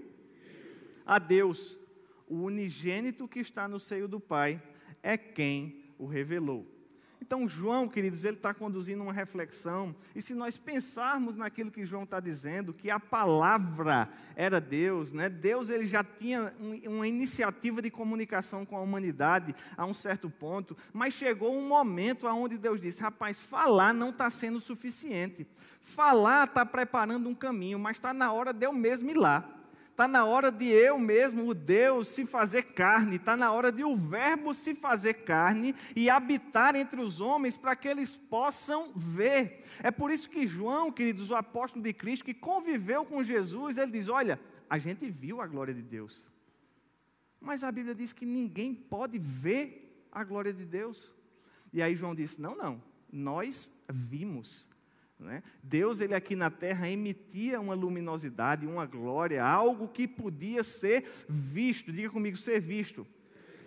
a 1.07 1.17
Deus. 1.17 1.79
O 2.27 2.43
unigênito 2.43 3.27
que 3.27 3.39
está 3.39 3.67
no 3.67 3.79
seio 3.79 4.07
do 4.07 4.19
Pai 4.19 4.61
é 5.01 5.17
quem 5.17 5.83
o 5.97 6.05
revelou. 6.05 6.72
Então, 7.25 7.47
João, 7.47 7.87
queridos, 7.87 8.25
ele 8.25 8.35
está 8.35 8.53
conduzindo 8.53 9.01
uma 9.01 9.13
reflexão, 9.13 9.95
e 10.13 10.21
se 10.21 10.35
nós 10.35 10.57
pensarmos 10.57 11.37
naquilo 11.37 11.71
que 11.71 11.85
João 11.85 12.03
está 12.03 12.19
dizendo, 12.19 12.73
que 12.73 12.89
a 12.89 12.99
palavra 12.99 14.09
era 14.35 14.59
Deus, 14.59 15.13
né? 15.13 15.29
Deus 15.29 15.69
ele 15.69 15.87
já 15.87 16.03
tinha 16.03 16.53
um, 16.59 16.97
uma 16.97 17.07
iniciativa 17.07 17.81
de 17.81 17.89
comunicação 17.89 18.65
com 18.65 18.75
a 18.75 18.81
humanidade 18.81 19.55
a 19.77 19.85
um 19.85 19.93
certo 19.93 20.29
ponto, 20.29 20.75
mas 20.91 21.13
chegou 21.13 21.57
um 21.57 21.65
momento 21.65 22.27
onde 22.27 22.57
Deus 22.57 22.81
disse: 22.81 23.01
rapaz, 23.01 23.39
falar 23.39 23.93
não 23.93 24.09
está 24.09 24.29
sendo 24.29 24.59
suficiente, 24.59 25.47
falar 25.81 26.43
está 26.43 26.65
preparando 26.65 27.29
um 27.29 27.33
caminho, 27.33 27.79
mas 27.79 27.95
está 27.95 28.13
na 28.13 28.33
hora 28.33 28.51
de 28.51 28.65
eu 28.65 28.73
mesmo 28.73 29.09
ir 29.09 29.15
lá. 29.15 29.52
Está 29.93 30.07
na 30.07 30.25
hora 30.25 30.51
de 30.51 30.65
eu 30.65 30.97
mesmo, 30.97 31.47
o 31.47 31.53
Deus, 31.53 32.07
se 32.07 32.25
fazer 32.25 32.63
carne. 32.63 33.17
Está 33.17 33.37
na 33.37 33.51
hora 33.51 33.71
de 33.71 33.83
o 33.83 33.95
Verbo 33.95 34.51
se 34.51 34.73
fazer 34.73 35.13
carne 35.13 35.75
e 35.95 36.09
habitar 36.09 36.75
entre 36.75 36.99
os 36.99 37.21
homens 37.21 37.55
para 37.55 37.75
que 37.75 37.87
eles 37.87 38.15
possam 38.15 38.91
ver. 38.95 39.63
É 39.83 39.91
por 39.91 40.09
isso 40.09 40.27
que 40.27 40.47
João, 40.47 40.91
queridos, 40.91 41.29
o 41.29 41.35
apóstolo 41.35 41.83
de 41.83 41.93
Cristo, 41.93 42.25
que 42.25 42.33
conviveu 42.33 43.05
com 43.05 43.23
Jesus, 43.23 43.77
ele 43.77 43.91
diz: 43.91 44.09
Olha, 44.09 44.39
a 44.67 44.79
gente 44.79 45.07
viu 45.11 45.39
a 45.39 45.45
glória 45.45 45.75
de 45.75 45.83
Deus. 45.83 46.27
Mas 47.39 47.63
a 47.63 47.71
Bíblia 47.71 47.93
diz 47.93 48.11
que 48.11 48.25
ninguém 48.25 48.73
pode 48.73 49.19
ver 49.19 50.07
a 50.11 50.23
glória 50.23 50.51
de 50.51 50.65
Deus. 50.65 51.13
E 51.71 51.83
aí 51.83 51.95
João 51.95 52.15
disse: 52.15 52.41
Não, 52.41 52.55
não, 52.57 52.81
nós 53.11 53.85
vimos. 53.87 54.67
Né? 55.23 55.41
Deus, 55.63 56.01
ele 56.01 56.13
aqui 56.13 56.35
na 56.35 56.51
terra, 56.51 56.89
emitia 56.89 57.59
uma 57.59 57.73
luminosidade, 57.73 58.67
uma 58.67 58.85
glória, 58.85 59.43
algo 59.43 59.87
que 59.87 60.07
podia 60.07 60.63
ser 60.63 61.09
visto. 61.27 61.91
Diga 61.91 62.09
comigo, 62.09 62.35
ser 62.35 62.59
visto. 62.59 63.07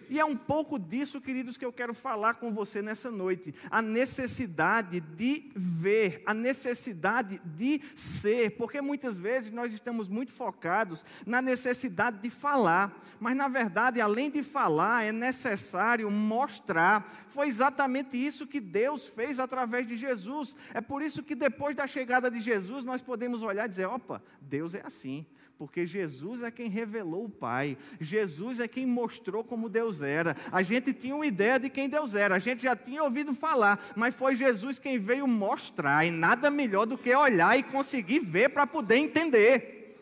E 0.09 0.21
é 0.21 0.25
um 0.25 0.37
pouco 0.37 0.79
disso, 0.79 1.21
queridos, 1.21 1.57
que 1.57 1.65
eu 1.65 1.73
quero 1.73 1.95
falar 1.95 2.35
com 2.35 2.53
você 2.53 2.81
nessa 2.81 3.11
noite. 3.11 3.55
A 3.71 3.83
necessidade 3.83 5.01
de 5.01 5.51
ver, 5.55 6.23
a 6.27 6.33
necessidade 6.33 7.41
de 7.45 7.81
ser, 7.95 8.57
porque 8.57 8.81
muitas 8.81 9.19
vezes 9.19 9.53
nós 9.53 9.73
estamos 9.73 10.09
muito 10.09 10.33
focados 10.33 11.05
na 11.27 11.43
necessidade 11.43 12.19
de 12.19 12.31
falar, 12.31 13.01
mas 13.19 13.37
na 13.37 13.49
verdade, 13.49 14.01
além 14.01 14.31
de 14.31 14.43
falar, 14.43 15.05
é 15.05 15.13
necessário 15.13 16.11
mostrar. 16.11 17.11
Foi 17.29 17.49
exatamente 17.49 18.17
isso 18.17 18.47
que 18.47 18.61
Deus 18.61 19.07
fez 19.07 19.41
através 19.41 19.87
de 19.87 19.97
Jesus. 19.97 20.57
É 20.73 20.81
por 20.81 21.03
isso 21.03 21.23
que 21.23 21.35
depois 21.35 21.75
da 21.75 21.87
chegada 21.87 22.31
de 22.31 22.41
Jesus, 22.41 22.85
nós 22.85 23.01
podemos 23.01 23.43
olhar 23.43 23.67
e 23.67 23.69
dizer: 23.69 23.87
opa, 23.87 24.23
Deus 24.41 24.75
é 24.75 24.83
assim 24.85 25.27
porque 25.59 25.87
Jesus 25.87 26.43
é 26.43 26.51
quem 26.51 26.69
revelou 26.69 27.25
o 27.25 27.31
Pai, 27.31 27.79
Jesus 28.01 28.61
é 28.61 28.69
quem 28.69 28.87
mostrou 28.87 29.43
como 29.43 29.69
Deus 29.69 30.03
era. 30.03 30.37
A 30.53 30.63
gente 30.63 30.93
tinha 30.93 31.15
uma 31.15 31.27
ideia 31.27 31.59
de 31.59 31.71
quem 31.71 31.89
Deus 31.89 32.15
era, 32.15 32.35
a 32.35 32.39
gente 32.39 32.63
já 32.63 32.77
tinha 32.77 33.03
ouvido 33.03 33.35
falar, 33.35 33.83
mas 33.97 34.15
foi 34.15 34.37
Jesus 34.37 34.79
quem 34.79 34.99
veio 34.99 35.27
mostrar, 35.27 36.05
e 36.05 36.11
nada 36.11 36.51
melhor 36.51 36.87
do 36.87 36.99
que 36.99 37.15
olhar 37.15 37.59
e 37.59 37.63
conseguir 37.63 38.19
ver 38.21 38.51
para 38.51 38.67
poder 38.67 38.97
entender. 38.97 39.99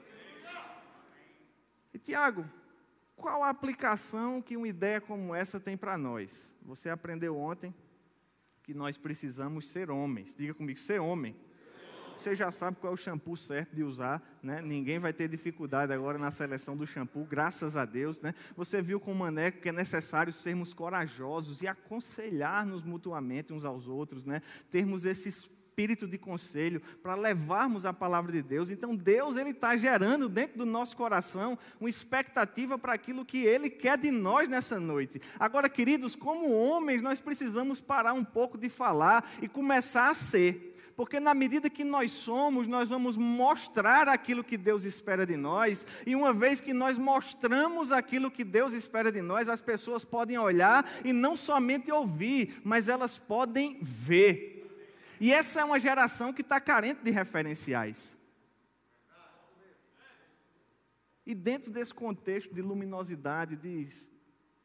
E 1.92 1.99
Tiago, 1.99 2.44
qual 3.16 3.42
a 3.42 3.49
aplicação 3.49 4.42
que 4.42 4.56
uma 4.56 4.68
ideia 4.68 5.00
como 5.00 5.34
essa 5.34 5.61
tem 5.61 5.76
para 5.76 5.96
nós? 5.96 6.52
Você 6.62 6.90
aprendeu 6.90 7.38
ontem 7.38 7.73
que 8.62 8.75
nós 8.75 8.96
precisamos 8.96 9.68
ser 9.68 9.90
homens, 9.90 10.34
diga 10.34 10.54
comigo, 10.54 10.78
ser 10.78 11.00
homem 11.00 11.37
você 12.16 12.35
já 12.35 12.50
sabe 12.50 12.76
qual 12.80 12.92
é 12.92 12.94
o 12.94 12.97
shampoo 12.97 13.37
certo 13.37 13.75
de 13.75 13.83
usar, 13.83 14.23
né? 14.42 14.61
Ninguém 14.62 14.99
vai 14.99 15.12
ter 15.12 15.28
dificuldade 15.28 15.92
agora 15.92 16.18
na 16.18 16.30
seleção 16.30 16.76
do 16.76 16.87
shampoo, 16.87 17.25
graças 17.25 17.76
a 17.76 17.85
Deus, 17.85 18.21
né? 18.21 18.35
Você 18.56 18.80
viu 18.80 19.00
com 19.00 19.12
o 19.12 19.14
Maneco 19.14 19.61
que 19.61 19.68
é 19.68 19.73
necessário 19.73 20.33
sermos 20.33 20.73
corajosos 20.73 21.62
e 21.62 21.66
aconselhar-nos 21.66 22.83
mutuamente 22.83 23.52
uns 23.52 23.64
aos 23.64 23.87
outros, 23.87 24.25
né? 24.25 24.42
Termos 24.71 25.04
esse 25.04 25.28
espírito 25.28 26.06
de 26.06 26.16
conselho 26.16 26.80
para 27.02 27.16
levarmos 27.16 27.85
a 27.85 27.92
palavra 27.92 28.30
de 28.30 28.42
Deus. 28.42 28.71
Então 28.71 28.94
Deus 28.94 29.37
ele 29.37 29.50
está 29.50 29.76
gerando 29.76 30.28
dentro 30.28 30.59
do 30.59 30.64
nosso 30.64 30.97
coração 30.97 31.59
uma 31.80 31.88
expectativa 31.88 32.78
para 32.78 32.94
aquilo 32.94 33.25
que 33.25 33.44
Ele 33.44 33.68
quer 33.68 33.99
de 33.99 34.12
nós 34.12 34.49
nessa 34.49 34.78
noite. 34.78 35.21
Agora, 35.38 35.68
queridos, 35.68 36.14
como 36.14 36.52
homens, 36.52 37.02
nós 37.02 37.21
precisamos 37.21 37.80
parar 37.80 38.12
um 38.12 38.25
pouco 38.25 38.56
de 38.56 38.68
falar 38.68 39.28
e 39.42 39.49
começar 39.49 40.09
a 40.09 40.14
ser 40.14 40.74
porque 40.96 41.18
na 41.18 41.34
medida 41.34 41.68
que 41.68 41.84
nós 41.84 42.10
somos, 42.12 42.68
nós 42.68 42.88
vamos 42.88 43.16
mostrar 43.16 44.08
aquilo 44.08 44.44
que 44.44 44.56
Deus 44.56 44.84
espera 44.84 45.26
de 45.26 45.36
nós, 45.36 45.86
e 46.06 46.14
uma 46.14 46.32
vez 46.32 46.60
que 46.60 46.72
nós 46.72 46.96
mostramos 46.98 47.90
aquilo 47.90 48.30
que 48.30 48.44
Deus 48.44 48.72
espera 48.72 49.10
de 49.10 49.20
nós, 49.20 49.48
as 49.48 49.60
pessoas 49.60 50.04
podem 50.04 50.38
olhar 50.38 50.88
e 51.04 51.12
não 51.12 51.36
somente 51.36 51.90
ouvir, 51.90 52.60
mas 52.64 52.88
elas 52.88 53.18
podem 53.18 53.78
ver. 53.82 54.54
E 55.20 55.32
essa 55.32 55.60
é 55.60 55.64
uma 55.64 55.80
geração 55.80 56.32
que 56.32 56.42
está 56.42 56.60
carente 56.60 57.02
de 57.02 57.10
referenciais. 57.10 58.16
E 61.26 61.34
dentro 61.34 61.70
desse 61.70 61.94
contexto 61.94 62.54
de 62.54 62.60
luminosidade, 62.60 63.56
de 63.56 63.88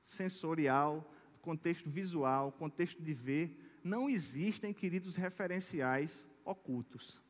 sensorial, 0.03 1.09
contexto 1.41 1.89
visual, 1.89 2.51
contexto 2.51 3.01
de 3.01 3.13
ver, 3.13 3.68
não 3.83 4.09
existem, 4.09 4.73
queridos, 4.73 5.15
referenciais 5.15 6.27
ocultos. 6.45 7.21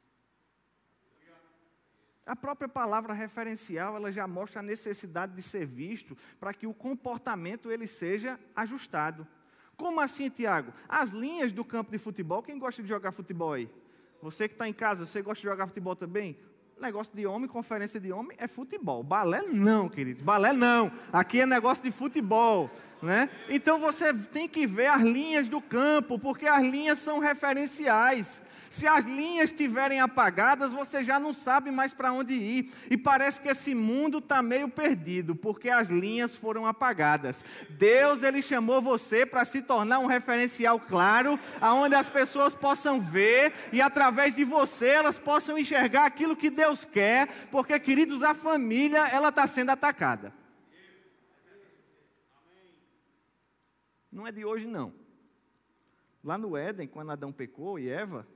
A 2.26 2.36
própria 2.36 2.70
palavra 2.70 3.12
referencial, 3.12 3.96
ela 3.96 4.12
já 4.12 4.28
mostra 4.28 4.60
a 4.60 4.64
necessidade 4.64 5.34
de 5.36 5.42
ser 5.42 5.66
visto 5.66 6.16
para 6.40 6.54
que 6.54 6.68
o 6.68 6.74
comportamento 6.74 7.72
ele 7.72 7.88
seja 7.88 8.40
ajustado. 8.56 9.28
Como 9.76 10.00
assim, 10.00 10.30
Tiago? 10.30 10.72
As 10.88 11.10
linhas 11.10 11.52
do 11.52 11.66
campo 11.66 11.92
de 11.92 11.98
futebol, 11.98 12.44
quem 12.44 12.60
gosta 12.60 12.84
de 12.84 12.88
jogar 12.88 13.12
futebol 13.12 13.54
aí? 13.54 13.68
Você 14.22 14.48
que 14.48 14.54
está 14.54 14.68
em 14.70 14.74
casa, 14.74 15.06
você 15.06 15.22
gosta 15.22 15.42
de 15.42 15.48
jogar 15.48 15.66
futebol 15.66 15.96
também? 15.96 16.38
Negócio 16.80 17.14
de 17.14 17.26
homem, 17.26 17.48
conferência 17.48 18.00
de 18.00 18.12
homem 18.12 18.38
é 18.40 18.48
futebol. 18.48 19.04
Balé 19.04 19.42
não, 19.42 19.90
queridos. 19.90 20.22
Balé 20.22 20.54
não. 20.54 20.90
Aqui 21.12 21.42
é 21.42 21.46
negócio 21.46 21.84
de 21.84 21.92
futebol. 21.92 22.72
Né? 23.02 23.30
Então 23.50 23.80
você 23.80 24.14
tem 24.14 24.48
que 24.48 24.66
ver 24.66 24.88
as 24.88 25.02
linhas 25.02 25.50
do 25.50 25.62
campo, 25.62 26.18
porque 26.18 26.48
as 26.48 26.62
linhas 26.62 27.00
são 27.00 27.20
referenciais. 27.20 28.44
Se 28.70 28.88
as 28.88 29.04
linhas 29.04 29.50
estiverem 29.50 30.00
apagadas, 30.00 30.72
você 30.72 31.04
já 31.04 31.20
não 31.20 31.34
sabe 31.34 31.72
mais 31.72 31.94
para 31.94 32.14
onde 32.14 32.34
ir. 32.34 32.72
E 32.90 32.96
parece 32.96 33.42
que 33.42 33.50
esse 33.50 33.74
mundo 33.74 34.20
está 34.20 34.42
meio 34.42 34.70
perdido, 34.70 35.36
porque 35.36 35.70
as 35.70 35.88
linhas 35.88 36.36
foram 36.36 36.66
apagadas. 36.66 37.44
Deus 37.70 38.22
ele 38.22 38.42
chamou 38.42 38.82
você 38.82 39.26
para 39.26 39.44
se 39.44 39.64
tornar 39.64 40.00
um 40.00 40.06
referencial 40.06 40.80
claro, 40.80 41.40
aonde 41.60 41.96
as 41.96 42.08
pessoas 42.08 42.54
possam 42.54 43.02
ver 43.02 43.54
e 43.74 43.82
através 43.82 44.36
de 44.36 44.44
você 44.44 44.90
elas 44.90 45.18
possam 45.18 45.58
enxergar 45.58 46.06
aquilo 46.06 46.36
que 46.36 46.50
Deus 46.50 46.86
quer, 46.86 47.28
porque 47.50 47.80
queridos, 47.80 48.22
a 48.22 48.34
família 48.34 49.08
ela 49.08 49.30
está 49.30 49.48
sendo 49.48 49.72
atacada. 49.72 50.34
Não 54.12 54.28
é 54.28 54.32
de 54.32 54.44
hoje, 54.44 54.68
não. 54.68 54.94
Lá 56.24 56.38
no 56.38 56.58
Éden, 56.58 56.88
quando 56.88 57.12
Adão 57.12 57.32
pecou 57.32 57.80
e 57.80 57.90
Eva, 57.90 58.28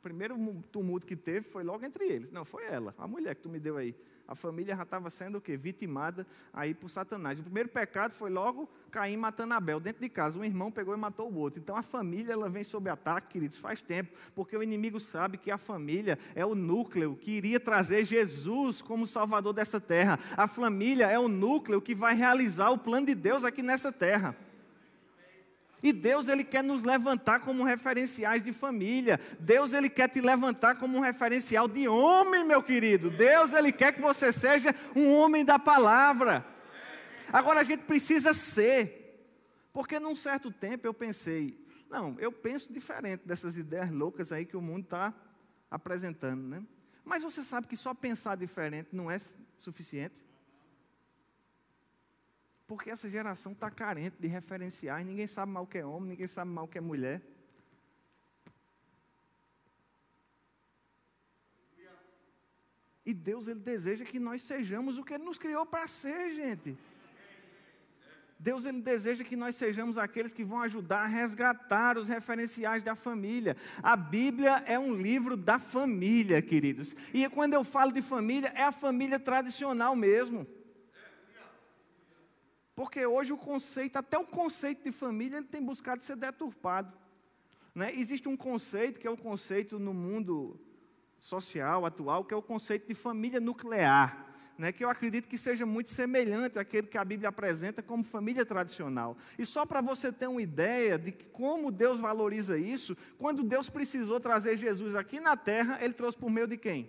o 0.00 0.02
primeiro 0.02 0.34
tumulto 0.72 1.06
que 1.06 1.14
teve 1.14 1.42
foi 1.42 1.62
logo 1.62 1.84
entre 1.84 2.06
eles. 2.06 2.30
Não, 2.30 2.42
foi 2.42 2.64
ela, 2.64 2.94
a 2.96 3.06
mulher 3.06 3.34
que 3.34 3.42
tu 3.42 3.50
me 3.50 3.60
deu 3.60 3.76
aí. 3.76 3.94
A 4.26 4.34
família 4.34 4.74
já 4.74 4.84
estava 4.84 5.10
sendo 5.10 5.36
o 5.36 5.40
quê? 5.42 5.58
Vitimada 5.58 6.26
aí 6.54 6.72
por 6.72 6.88
Satanás. 6.88 7.38
O 7.38 7.42
primeiro 7.42 7.68
pecado 7.68 8.12
foi 8.12 8.30
logo 8.30 8.66
Caim 8.90 9.18
matando 9.18 9.52
Abel 9.52 9.78
dentro 9.78 10.00
de 10.00 10.08
casa. 10.08 10.38
Um 10.38 10.44
irmão 10.44 10.70
pegou 10.72 10.94
e 10.94 10.96
matou 10.96 11.30
o 11.30 11.36
outro. 11.36 11.60
Então 11.60 11.76
a 11.76 11.82
família 11.82 12.32
ela 12.32 12.48
vem 12.48 12.64
sob 12.64 12.88
ataque, 12.88 13.28
queridos, 13.28 13.58
faz 13.58 13.82
tempo, 13.82 14.16
porque 14.34 14.56
o 14.56 14.62
inimigo 14.62 14.98
sabe 14.98 15.36
que 15.36 15.50
a 15.50 15.58
família 15.58 16.18
é 16.34 16.46
o 16.46 16.54
núcleo 16.54 17.14
que 17.14 17.32
iria 17.32 17.60
trazer 17.60 18.04
Jesus 18.04 18.80
como 18.80 19.06
Salvador 19.06 19.52
dessa 19.52 19.80
terra. 19.80 20.18
A 20.34 20.48
família 20.48 21.10
é 21.10 21.18
o 21.18 21.28
núcleo 21.28 21.82
que 21.82 21.94
vai 21.94 22.14
realizar 22.14 22.70
o 22.70 22.78
plano 22.78 23.06
de 23.06 23.14
Deus 23.14 23.44
aqui 23.44 23.62
nessa 23.62 23.92
terra. 23.92 24.34
E 25.82 25.92
Deus 25.92 26.28
ele 26.28 26.44
quer 26.44 26.62
nos 26.62 26.82
levantar 26.82 27.40
como 27.40 27.64
referenciais 27.64 28.42
de 28.42 28.52
família. 28.52 29.18
Deus 29.38 29.72
ele 29.72 29.88
quer 29.88 30.08
te 30.08 30.20
levantar 30.20 30.76
como 30.76 30.98
um 30.98 31.00
referencial 31.00 31.66
de 31.66 31.88
homem, 31.88 32.44
meu 32.44 32.62
querido. 32.62 33.10
Deus 33.10 33.52
ele 33.52 33.72
quer 33.72 33.92
que 33.92 34.00
você 34.00 34.32
seja 34.32 34.74
um 34.94 35.14
homem 35.14 35.44
da 35.44 35.58
palavra. 35.58 36.44
Agora 37.32 37.60
a 37.60 37.64
gente 37.64 37.84
precisa 37.84 38.34
ser. 38.34 38.98
Porque 39.72 39.98
num 40.00 40.16
certo 40.16 40.50
tempo 40.50 40.86
eu 40.86 40.92
pensei, 40.92 41.56
não, 41.88 42.16
eu 42.18 42.32
penso 42.32 42.72
diferente 42.72 43.22
dessas 43.24 43.56
ideias 43.56 43.90
loucas 43.90 44.32
aí 44.32 44.44
que 44.44 44.56
o 44.56 44.60
mundo 44.60 44.84
está 44.84 45.14
apresentando, 45.70 46.42
né? 46.42 46.62
Mas 47.04 47.22
você 47.22 47.42
sabe 47.42 47.66
que 47.66 47.76
só 47.76 47.94
pensar 47.94 48.36
diferente 48.36 48.88
não 48.92 49.10
é 49.10 49.18
suficiente? 49.58 50.14
Porque 52.70 52.88
essa 52.88 53.10
geração 53.10 53.50
está 53.50 53.68
carente 53.68 54.14
de 54.20 54.28
referenciais, 54.28 55.04
ninguém 55.04 55.26
sabe 55.26 55.50
mal 55.50 55.64
o 55.64 55.66
que 55.66 55.78
é 55.78 55.84
homem, 55.84 56.10
ninguém 56.10 56.28
sabe 56.28 56.52
mal 56.52 56.66
o 56.66 56.68
que 56.68 56.78
é 56.78 56.80
mulher. 56.80 57.20
E 63.04 63.12
Deus 63.12 63.48
ele 63.48 63.58
deseja 63.58 64.04
que 64.04 64.20
nós 64.20 64.42
sejamos 64.42 64.98
o 64.98 65.02
que 65.02 65.14
ele 65.14 65.24
nos 65.24 65.36
criou 65.36 65.66
para 65.66 65.84
ser, 65.88 66.32
gente. 66.32 66.78
Deus 68.38 68.64
ele 68.64 68.80
deseja 68.80 69.24
que 69.24 69.34
nós 69.34 69.56
sejamos 69.56 69.98
aqueles 69.98 70.32
que 70.32 70.44
vão 70.44 70.60
ajudar 70.60 71.00
a 71.00 71.06
resgatar 71.06 71.98
os 71.98 72.06
referenciais 72.06 72.84
da 72.84 72.94
família. 72.94 73.56
A 73.82 73.96
Bíblia 73.96 74.62
é 74.64 74.78
um 74.78 74.94
livro 74.94 75.36
da 75.36 75.58
família, 75.58 76.40
queridos. 76.40 76.94
E 77.12 77.28
quando 77.30 77.54
eu 77.54 77.64
falo 77.64 77.90
de 77.90 78.00
família, 78.00 78.52
é 78.54 78.62
a 78.62 78.70
família 78.70 79.18
tradicional 79.18 79.96
mesmo. 79.96 80.46
Porque 82.80 83.04
hoje 83.04 83.30
o 83.30 83.36
conceito, 83.36 83.96
até 83.96 84.16
o 84.16 84.24
conceito 84.24 84.82
de 84.82 84.90
família, 84.90 85.42
tem 85.42 85.62
buscado 85.62 86.02
ser 86.02 86.16
deturpado. 86.16 86.90
Né? 87.74 87.92
Existe 87.94 88.26
um 88.26 88.34
conceito 88.34 88.98
que 88.98 89.06
é 89.06 89.10
o 89.10 89.18
conceito 89.18 89.78
no 89.78 89.92
mundo 89.92 90.58
social 91.18 91.84
atual, 91.84 92.24
que 92.24 92.32
é 92.32 92.36
o 92.38 92.40
conceito 92.40 92.88
de 92.88 92.94
família 92.94 93.38
nuclear 93.38 94.26
né, 94.56 94.72
que 94.72 94.82
eu 94.82 94.88
acredito 94.88 95.28
que 95.28 95.36
seja 95.36 95.66
muito 95.66 95.90
semelhante 95.90 96.58
àquele 96.58 96.86
que 96.86 96.96
a 96.96 97.04
Bíblia 97.04 97.28
apresenta 97.28 97.82
como 97.82 98.02
família 98.02 98.46
tradicional. 98.46 99.14
E 99.38 99.44
só 99.44 99.66
para 99.66 99.82
você 99.82 100.10
ter 100.10 100.26
uma 100.26 100.40
ideia 100.40 100.98
de 100.98 101.12
como 101.12 101.70
Deus 101.70 102.00
valoriza 102.00 102.56
isso, 102.56 102.96
quando 103.18 103.42
Deus 103.42 103.68
precisou 103.68 104.18
trazer 104.18 104.56
Jesus 104.56 104.94
aqui 104.94 105.20
na 105.20 105.36
terra, 105.36 105.78
ele 105.82 105.92
trouxe 105.92 106.16
por 106.16 106.30
meio 106.30 106.46
de 106.46 106.56
quem? 106.56 106.88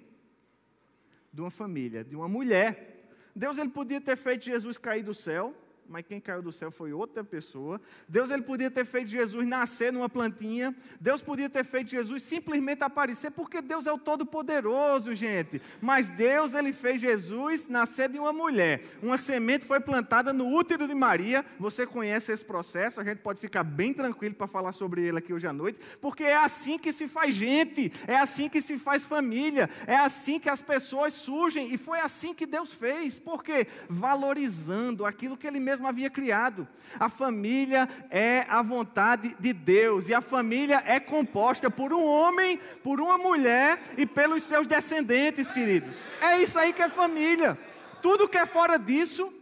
De 1.34 1.42
uma 1.42 1.52
família, 1.52 2.02
de 2.02 2.16
uma 2.16 2.30
mulher. 2.30 3.10
Deus 3.36 3.58
ele 3.58 3.70
podia 3.70 4.00
ter 4.00 4.16
feito 4.16 4.46
Jesus 4.46 4.78
cair 4.78 5.04
do 5.04 5.14
céu, 5.14 5.54
mas 5.92 6.06
quem 6.06 6.22
caiu 6.22 6.42
do 6.42 6.54
céu 6.54 6.72
foi 6.72 6.94
outra 6.94 7.22
pessoa. 7.22 7.80
Deus 8.08 8.32
ele 8.32 8.44
podia 8.44 8.72
ter 8.72 8.86
feito 8.86 9.10
Jesus 9.10 9.46
nascer 9.46 9.92
numa 9.92 10.08
plantinha. 10.08 10.74
Deus 11.00 11.22
podia 11.22 11.50
ter 11.50 11.66
feito 11.66 11.92
Jesus 11.92 12.24
simplesmente 12.24 12.82
aparecer, 12.82 13.32
porque 13.32 13.62
Deus 13.62 13.86
é 13.86 13.92
o 13.92 13.98
todo-poderoso, 13.98 15.14
gente. 15.14 15.62
Mas 15.82 16.10
Deus 16.10 16.54
ele 16.54 16.72
fez 16.72 17.02
Jesus 17.02 17.68
nascer 17.68 18.08
de 18.08 18.18
uma 18.18 18.32
mulher. 18.32 18.82
Uma 19.04 19.18
semente 19.18 19.66
foi 19.66 19.82
plantada 19.82 20.32
no 20.32 20.48
útero 20.48 20.88
de 20.88 20.96
Maria. 20.96 21.46
Você 21.60 21.86
conhece 21.86 22.32
esse 22.32 22.46
processo? 22.46 23.02
A 23.02 23.04
gente 23.04 23.20
pode 23.20 23.40
ficar 23.40 23.64
bem 23.64 23.94
tranquilo 23.94 24.34
para 24.34 24.48
falar 24.48 24.72
sobre 24.72 25.06
ele 25.06 25.18
aqui 25.18 25.34
hoje 25.34 25.48
à 25.48 25.52
noite, 25.52 25.82
porque 26.00 26.24
é 26.24 26.38
assim 26.38 26.80
que 26.80 26.94
se 26.94 27.08
faz 27.08 27.36
gente, 27.36 27.92
é 28.08 28.16
assim 28.16 28.48
que 28.48 28.62
se 28.62 28.78
faz 28.78 29.04
família, 29.04 29.70
é 29.86 29.98
assim 29.98 30.40
que 30.40 30.50
as 30.50 30.62
pessoas 30.62 31.14
surgem 31.14 31.74
e 31.74 31.78
foi 31.78 32.00
assim 32.00 32.34
que 32.34 32.46
Deus 32.46 32.74
fez. 32.74 33.20
Por 33.20 33.44
quê? 33.44 33.68
Valorizando 33.90 35.06
aquilo 35.06 35.36
que 35.36 35.46
ele 35.46 35.60
mesmo 35.60 35.81
mesmo 35.82 35.88
havia 35.88 36.10
criado. 36.10 36.68
A 37.00 37.10
família 37.10 37.90
é 38.10 38.46
a 38.48 38.62
vontade 38.62 39.36
de 39.40 39.52
Deus, 39.52 40.08
e 40.08 40.14
a 40.14 40.22
família 40.22 40.82
é 40.86 41.00
composta 41.00 41.70
por 41.72 41.92
um 41.92 42.06
homem, 42.06 42.58
por 42.84 43.02
uma 43.02 43.18
mulher 43.18 43.82
e 43.98 44.06
pelos 44.06 44.44
seus 44.44 44.68
descendentes, 44.68 45.50
queridos. 45.50 46.08
É 46.22 46.38
isso 46.38 46.60
aí 46.60 46.72
que 46.72 46.82
é 46.82 46.90
família. 46.90 47.58
Tudo 48.02 48.30
que 48.30 48.38
é 48.38 48.46
fora 48.46 48.78
disso 48.78 49.34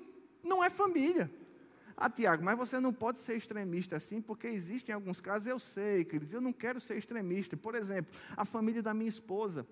não 0.43 0.63
é 0.63 0.69
família. 0.69 1.29
Ah, 1.97 2.09
Tiago, 2.09 2.43
mas 2.43 2.57
você 2.57 2.79
não 2.79 2.93
pode 2.93 3.19
ser 3.19 3.35
extremista 3.35 3.97
assim, 3.97 4.21
porque 4.21 4.47
existem 4.47 4.95
alguns 4.95 5.19
casos, 5.19 5.47
eu 5.47 5.59
sei, 5.59 6.05
queridos, 6.05 6.33
eu 6.33 6.39
não 6.39 6.53
quero 6.53 6.79
ser 6.79 6.97
extremista. 6.97 7.57
Por 7.57 7.75
exemplo, 7.75 8.13
a 8.37 8.45
família 8.45 8.81
da 8.81 8.93
minha 8.93 9.09
esposa. 9.09 9.67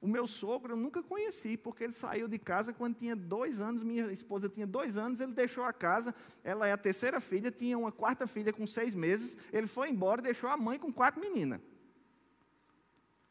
O 0.00 0.06
meu 0.06 0.26
sogro 0.28 0.74
eu 0.74 0.76
nunca 0.76 1.02
conheci, 1.02 1.56
porque 1.56 1.82
ele 1.82 1.92
saiu 1.92 2.28
de 2.28 2.38
casa 2.38 2.72
quando 2.72 2.94
tinha 2.94 3.16
dois 3.16 3.60
anos, 3.60 3.82
minha 3.82 4.12
esposa 4.12 4.48
tinha 4.48 4.66
dois 4.66 4.96
anos, 4.96 5.20
ele 5.20 5.32
deixou 5.32 5.64
a 5.64 5.72
casa, 5.72 6.14
ela 6.44 6.68
é 6.68 6.72
a 6.72 6.78
terceira 6.78 7.20
filha, 7.20 7.50
tinha 7.50 7.76
uma 7.76 7.90
quarta 7.90 8.26
filha 8.26 8.52
com 8.52 8.64
seis 8.64 8.94
meses, 8.94 9.36
ele 9.52 9.66
foi 9.66 9.90
embora 9.90 10.20
e 10.20 10.24
deixou 10.24 10.48
a 10.48 10.56
mãe 10.56 10.78
com 10.78 10.92
quatro 10.92 11.20
meninas. 11.20 11.60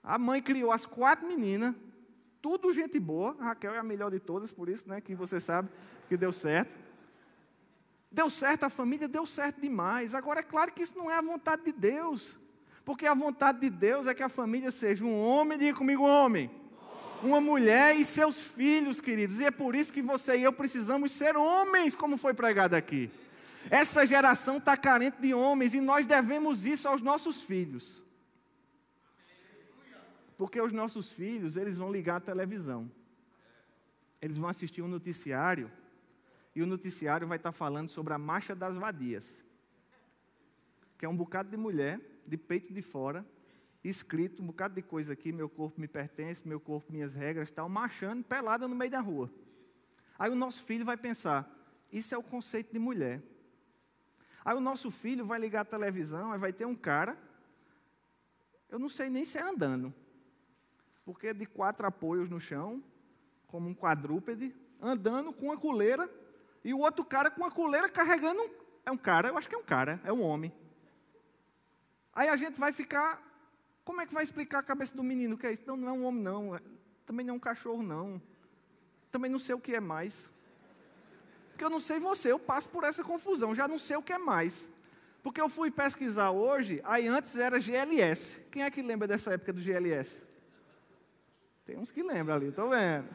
A 0.04 0.18
mãe 0.18 0.42
criou 0.42 0.72
as 0.72 0.86
quatro 0.86 1.26
meninas, 1.26 1.74
tudo 2.42 2.74
gente 2.74 3.00
boa, 3.00 3.36
a 3.40 3.46
Raquel 3.46 3.74
é 3.74 3.80
a 3.80 3.84
melhor 3.84 4.12
de 4.12 4.20
todas, 4.20 4.52
por 4.52 4.68
isso 4.68 4.90
né, 4.90 5.00
que 5.00 5.16
você 5.16 5.40
sabe 5.40 5.70
que 6.10 6.18
deu 6.18 6.34
certo. 6.34 6.76
Deu 8.12 8.30
certo, 8.30 8.64
a 8.64 8.70
família 8.70 9.08
deu 9.08 9.26
certo 9.26 9.62
demais. 9.62 10.16
Agora, 10.16 10.40
é 10.40 10.44
claro 10.44 10.72
que 10.72 10.82
isso 10.82 10.98
não 10.98 11.12
é 11.12 11.16
a 11.16 11.22
vontade 11.22 11.64
de 11.64 11.72
Deus. 11.72 12.40
Porque 12.88 13.06
a 13.06 13.14
vontade 13.14 13.60
de 13.60 13.70
Deus 13.70 14.08
é 14.08 14.14
que 14.14 14.24
a 14.24 14.30
família 14.30 14.72
seja 14.72 15.04
um 15.04 15.22
homem, 15.22 15.58
diga 15.58 15.78
comigo, 15.78 16.04
um 16.04 16.10
homem. 16.10 16.50
Uma 17.22 17.42
mulher 17.42 17.94
e 17.98 18.06
seus 18.06 18.42
filhos, 18.42 19.02
queridos. 19.02 19.42
E 19.42 19.46
é 19.46 19.52
por 19.52 19.76
isso 19.76 19.92
que 19.92 20.02
você 20.02 20.38
e 20.38 20.44
eu 20.44 20.54
precisamos 20.54 21.12
ser 21.12 21.36
homens, 21.36 21.96
como 21.96 22.16
foi 22.16 22.34
pregado 22.34 22.78
aqui. 22.78 23.12
Essa 23.70 24.06
geração 24.06 24.56
está 24.56 24.78
carente 24.78 25.20
de 25.20 25.34
homens 25.34 25.74
e 25.74 25.82
nós 25.82 26.06
devemos 26.06 26.66
isso 26.66 26.88
aos 26.88 27.02
nossos 27.02 27.44
filhos. 27.44 28.02
Porque 30.38 30.62
os 30.62 30.72
nossos 30.72 31.12
filhos, 31.12 31.58
eles 31.58 31.78
vão 31.78 31.92
ligar 31.92 32.16
a 32.16 32.22
televisão. 32.22 32.90
Eles 34.22 34.38
vão 34.38 34.48
assistir 34.48 34.82
um 34.82 34.88
noticiário 34.88 35.70
e 36.56 36.64
o 36.64 36.66
noticiário 36.66 37.28
vai 37.28 37.36
estar 37.36 37.52
falando 37.52 37.90
sobre 37.90 38.14
a 38.14 38.18
marcha 38.18 38.56
das 38.56 38.78
vadias. 38.78 39.44
Que 40.98 41.06
é 41.06 41.10
um 41.10 41.18
bocado 41.18 41.50
de 41.50 41.58
mulher 41.58 42.00
de 42.30 42.38
peito 42.38 42.74
de 42.74 42.82
fora, 42.82 43.26
escrito 43.84 44.42
um 44.42 44.48
bocado 44.48 44.76
de 44.76 44.82
coisa 44.82 45.14
aqui, 45.14 45.32
meu 45.32 45.50
corpo 45.50 45.80
me 45.80 45.88
pertence, 45.88 46.48
meu 46.48 46.60
corpo, 46.60 46.92
minhas 46.92 47.14
regras, 47.14 47.52
tal, 47.52 47.70
marchando, 47.70 48.24
pelada 48.24 48.68
no 48.68 48.76
meio 48.76 48.92
da 48.92 49.00
rua. 49.00 49.32
Aí 50.20 50.30
o 50.30 50.36
nosso 50.36 50.64
filho 50.64 50.84
vai 50.84 50.98
pensar, 50.98 51.50
isso 51.92 52.14
é 52.14 52.18
o 52.18 52.24
conceito 52.24 52.74
de 52.74 52.80
mulher. 52.80 53.22
Aí 54.44 54.56
o 54.56 54.60
nosso 54.60 54.90
filho 54.90 55.26
vai 55.26 55.40
ligar 55.40 55.62
a 55.62 55.66
televisão, 55.66 56.32
aí 56.32 56.40
vai 56.40 56.54
ter 56.54 56.66
um 56.66 56.76
cara, 56.76 57.18
eu 58.70 58.80
não 58.80 58.90
sei 58.90 59.10
nem 59.10 59.24
se 59.24 59.38
é 59.38 59.42
andando, 59.42 59.94
porque 61.06 61.34
de 61.34 61.46
quatro 61.46 61.88
apoios 61.88 62.30
no 62.30 62.40
chão, 62.40 62.84
como 63.46 63.70
um 63.70 63.74
quadrúpede, 63.74 64.54
andando 64.82 65.32
com 65.32 65.46
uma 65.46 65.58
coleira, 65.58 66.10
e 66.64 66.74
o 66.74 66.80
outro 66.80 67.06
cara 67.06 67.32
com 67.32 67.42
uma 67.42 67.52
coleira 67.52 67.88
carregando 67.90 68.42
um, 68.42 68.50
é 68.86 68.92
um 68.92 68.98
cara, 68.98 69.30
eu 69.30 69.38
acho 69.38 69.48
que 69.48 69.56
é 69.56 69.58
um 69.58 69.64
cara, 69.64 70.02
é 70.04 70.12
um 70.12 70.22
homem. 70.22 70.52
Aí 72.18 72.30
a 72.30 72.36
gente 72.36 72.60
vai 72.60 72.74
ficar. 72.74 73.22
Como 73.86 74.02
é 74.02 74.08
que 74.08 74.14
vai 74.14 74.24
explicar 74.24 74.58
a 74.58 74.64
cabeça 74.64 74.96
do 74.96 75.04
menino 75.04 75.36
o 75.36 75.38
que 75.38 75.46
é 75.46 75.52
isso? 75.52 75.62
Não, 75.68 75.78
não 75.78 75.88
é 75.88 75.92
um 75.92 76.04
homem, 76.04 76.24
não. 76.24 76.56
É, 76.56 76.60
também 77.06 77.24
não 77.24 77.36
é 77.36 77.38
um 77.38 77.40
cachorro, 77.40 77.84
não. 77.84 78.20
Também 79.12 79.30
não 79.30 79.38
sei 79.38 79.54
o 79.54 79.60
que 79.60 79.76
é 79.76 79.80
mais. 79.80 80.28
Porque 81.52 81.64
eu 81.64 81.70
não 81.70 81.80
sei 81.80 82.00
você, 82.00 82.32
eu 82.32 82.40
passo 82.40 82.70
por 82.70 82.84
essa 82.84 83.04
confusão, 83.04 83.54
já 83.54 83.68
não 83.68 83.78
sei 83.78 83.98
o 83.98 84.02
que 84.02 84.12
é 84.12 84.18
mais. 84.18 84.68
Porque 85.22 85.40
eu 85.40 85.48
fui 85.48 85.70
pesquisar 85.70 86.32
hoje, 86.32 86.82
aí 86.86 87.08
antes 87.08 87.38
era 87.38 87.60
GLS. 87.60 88.50
Quem 88.50 88.64
é 88.64 88.72
que 88.72 88.82
lembra 88.82 89.08
dessa 89.08 89.34
época 89.34 89.54
do 89.54 89.62
GLS? 89.62 90.24
Tem 91.68 91.78
uns 91.78 91.92
que 91.92 92.02
lembram 92.02 92.36
ali, 92.36 92.48
estou 92.48 92.72
vendo. 92.72 93.08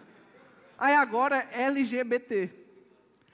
Aí 0.78 0.94
agora 0.94 1.38
é 1.50 1.64
LGBT. 1.64 2.50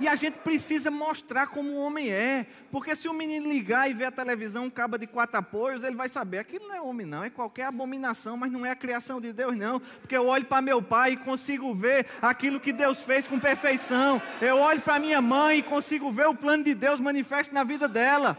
E 0.00 0.08
a 0.08 0.14
gente 0.14 0.38
precisa 0.38 0.90
mostrar 0.90 1.48
como 1.48 1.72
o 1.72 1.78
homem 1.78 2.10
é. 2.10 2.46
Porque 2.70 2.96
se 2.96 3.06
o 3.06 3.12
menino 3.12 3.46
ligar 3.46 3.90
e 3.90 3.92
ver 3.92 4.06
a 4.06 4.10
televisão, 4.10 4.64
um 4.64 4.70
cabo 4.70 4.96
de 4.96 5.06
quatro 5.06 5.36
apoios, 5.36 5.84
ele 5.84 5.94
vai 5.94 6.08
saber: 6.08 6.38
aquilo 6.38 6.66
não 6.68 6.74
é 6.74 6.80
homem, 6.80 7.06
não. 7.06 7.22
É 7.22 7.28
qualquer 7.28 7.66
abominação, 7.66 8.34
mas 8.34 8.50
não 8.50 8.64
é 8.64 8.70
a 8.70 8.76
criação 8.76 9.20
de 9.20 9.30
Deus, 9.30 9.54
não. 9.54 9.78
Porque 9.78 10.16
eu 10.16 10.26
olho 10.26 10.46
para 10.46 10.62
meu 10.62 10.82
pai 10.82 11.12
e 11.12 11.16
consigo 11.18 11.74
ver 11.74 12.06
aquilo 12.22 12.58
que 12.58 12.72
Deus 12.72 13.02
fez 13.02 13.26
com 13.26 13.38
perfeição. 13.38 14.20
Eu 14.40 14.56
olho 14.56 14.80
para 14.80 14.98
minha 14.98 15.20
mãe 15.20 15.58
e 15.58 15.62
consigo 15.62 16.10
ver 16.10 16.28
o 16.28 16.34
plano 16.34 16.64
de 16.64 16.74
Deus 16.74 16.98
manifesto 16.98 17.52
na 17.52 17.62
vida 17.62 17.86
dela. 17.86 18.38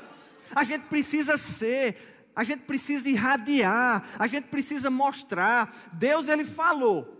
A 0.55 0.63
gente 0.63 0.85
precisa 0.85 1.37
ser, 1.37 2.31
a 2.35 2.43
gente 2.43 2.61
precisa 2.61 3.07
irradiar, 3.07 4.03
a 4.17 4.25
gente 4.25 4.45
precisa 4.45 4.89
mostrar. 4.89 5.71
Deus, 5.93 6.27
ele 6.27 6.43
falou, 6.43 7.17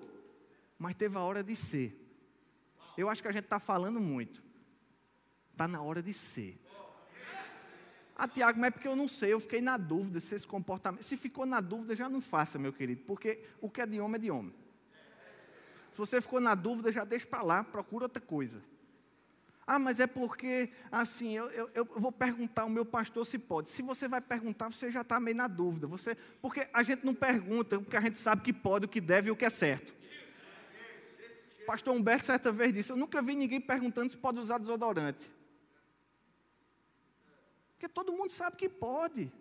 mas 0.79 0.95
teve 0.95 1.15
a 1.15 1.21
hora 1.21 1.43
de 1.43 1.55
ser. 1.55 2.00
Eu 3.01 3.09
acho 3.09 3.21
que 3.21 3.27
a 3.27 3.31
gente 3.31 3.45
está 3.45 3.59
falando 3.59 3.99
muito. 3.99 4.43
Está 5.51 5.67
na 5.67 5.81
hora 5.81 6.01
de 6.01 6.13
ser. 6.13 6.59
Ah, 8.15 8.27
Tiago, 8.27 8.59
mas 8.59 8.67
é 8.67 8.71
porque 8.71 8.87
eu 8.87 8.95
não 8.95 9.07
sei, 9.07 9.33
eu 9.33 9.39
fiquei 9.39 9.61
na 9.61 9.77
dúvida 9.77 10.19
se 10.19 10.35
esse 10.35 10.45
comportamento. 10.45 11.01
Se 11.01 11.17
ficou 11.17 11.45
na 11.45 11.59
dúvida, 11.59 11.95
já 11.95 12.07
não 12.07 12.21
faça, 12.21 12.59
meu 12.59 12.71
querido, 12.71 13.01
porque 13.07 13.43
o 13.59 13.69
que 13.69 13.81
é 13.81 13.85
de 13.87 13.99
homem 13.99 14.17
é 14.17 14.19
de 14.19 14.29
homem. 14.29 14.53
Se 15.91 15.97
você 15.97 16.21
ficou 16.21 16.39
na 16.39 16.53
dúvida, 16.53 16.91
já 16.91 17.03
deixa 17.03 17.25
para 17.25 17.41
lá, 17.41 17.63
procura 17.63 18.05
outra 18.05 18.21
coisa. 18.21 18.61
Ah, 19.65 19.79
mas 19.79 19.99
é 19.99 20.05
porque, 20.05 20.69
assim, 20.91 21.35
eu, 21.35 21.49
eu, 21.49 21.69
eu, 21.73 21.85
vou 21.85 22.11
perguntar 22.11 22.63
ao 22.63 22.69
meu 22.69 22.85
pastor 22.85 23.25
se 23.25 23.39
pode. 23.39 23.69
Se 23.69 23.81
você 23.81 24.07
vai 24.07 24.21
perguntar, 24.21 24.69
você 24.69 24.91
já 24.91 25.01
está 25.01 25.19
meio 25.19 25.37
na 25.37 25.47
dúvida. 25.47 25.87
Você, 25.87 26.15
porque 26.41 26.67
a 26.71 26.83
gente 26.83 27.05
não 27.05 27.15
pergunta 27.15 27.77
o 27.77 27.85
que 27.85 27.97
a 27.97 28.01
gente 28.01 28.17
sabe 28.17 28.43
que 28.43 28.53
pode, 28.53 28.85
o 28.85 28.89
que 28.89 29.01
deve 29.01 29.29
e 29.29 29.31
o 29.31 29.35
que 29.35 29.45
é 29.45 29.49
certo. 29.49 30.00
Pastor 31.71 31.95
Humberto 31.95 32.25
certa 32.25 32.51
vez 32.51 32.73
disse: 32.73 32.91
Eu 32.91 32.97
nunca 32.97 33.21
vi 33.21 33.33
ninguém 33.33 33.61
perguntando 33.61 34.09
se 34.09 34.17
pode 34.17 34.37
usar 34.37 34.57
desodorante. 34.57 35.31
Porque 37.71 37.87
todo 37.87 38.11
mundo 38.11 38.29
sabe 38.29 38.57
que 38.57 38.67
pode. 38.67 39.31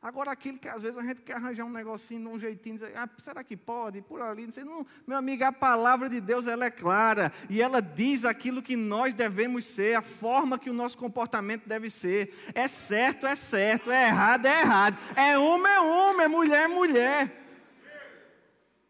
Agora, 0.00 0.30
aquilo 0.30 0.60
que 0.60 0.68
às 0.68 0.80
vezes 0.80 0.96
a 0.96 1.02
gente 1.02 1.22
quer 1.22 1.34
arranjar 1.34 1.64
um 1.64 1.70
negocinho, 1.70 2.30
um 2.30 2.38
jeitinho, 2.38 2.76
dizer, 2.76 2.96
ah, 2.96 3.08
será 3.18 3.42
que 3.42 3.56
pode? 3.56 4.00
Por 4.00 4.22
ali, 4.22 4.44
não 4.44 4.52
sei. 4.52 4.62
Não, 4.62 4.86
meu 5.04 5.16
amigo, 5.16 5.42
a 5.42 5.50
palavra 5.50 6.08
de 6.08 6.20
Deus 6.20 6.46
ela 6.46 6.66
é 6.66 6.70
clara 6.70 7.32
e 7.50 7.60
ela 7.60 7.82
diz 7.82 8.24
aquilo 8.24 8.62
que 8.62 8.76
nós 8.76 9.12
devemos 9.12 9.64
ser, 9.64 9.96
a 9.96 10.02
forma 10.02 10.60
que 10.60 10.70
o 10.70 10.72
nosso 10.72 10.96
comportamento 10.96 11.68
deve 11.68 11.90
ser. 11.90 12.32
É 12.54 12.68
certo, 12.68 13.26
é 13.26 13.34
certo, 13.34 13.90
é 13.90 14.06
errado, 14.06 14.46
é 14.46 14.60
errado. 14.60 14.96
É 15.16 15.36
homem, 15.36 15.72
é 15.72 15.80
homem, 15.80 16.26
é 16.26 16.28
mulher, 16.28 16.64
é 16.64 16.68
mulher. 16.68 17.41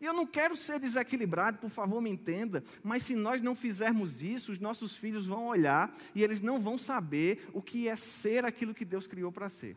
Eu 0.03 0.13
não 0.13 0.27
quero 0.27 0.57
ser 0.57 0.79
desequilibrado, 0.79 1.59
por 1.59 1.71
favor, 1.71 2.03
me 2.03 2.11
entenda, 2.11 2.63
mas 2.83 3.05
se 3.05 3.15
nós 3.15 3.41
não 3.41 3.55
fizermos 3.55 4.23
isso, 4.23 4.53
os 4.53 4.59
nossos 4.59 4.97
filhos 4.97 5.27
vão 5.27 5.47
olhar 5.47 5.97
e 6.15 6.23
eles 6.23 6.41
não 6.41 6.61
vão 6.61 6.77
saber 6.77 7.49
o 7.53 7.63
que 7.63 7.89
é 7.89 7.97
ser 7.97 8.45
aquilo 8.45 8.75
que 8.75 8.85
Deus 8.85 9.07
criou 9.07 9.33
para 9.33 9.49
ser 9.49 9.77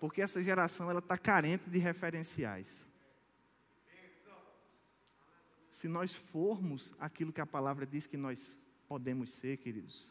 porque 0.00 0.22
essa 0.22 0.42
geração 0.42 0.90
ela 0.90 1.00
está 1.00 1.16
carente 1.16 1.68
de 1.68 1.78
referenciais. 1.78 2.86
Se 5.70 5.86
nós 5.86 6.14
formos 6.14 6.94
aquilo 6.98 7.32
que 7.32 7.40
a 7.40 7.46
palavra 7.46 7.86
diz 7.86 8.06
que 8.06 8.16
nós 8.16 8.50
podemos 8.88 9.32
ser, 9.32 9.58
queridos, 9.58 10.10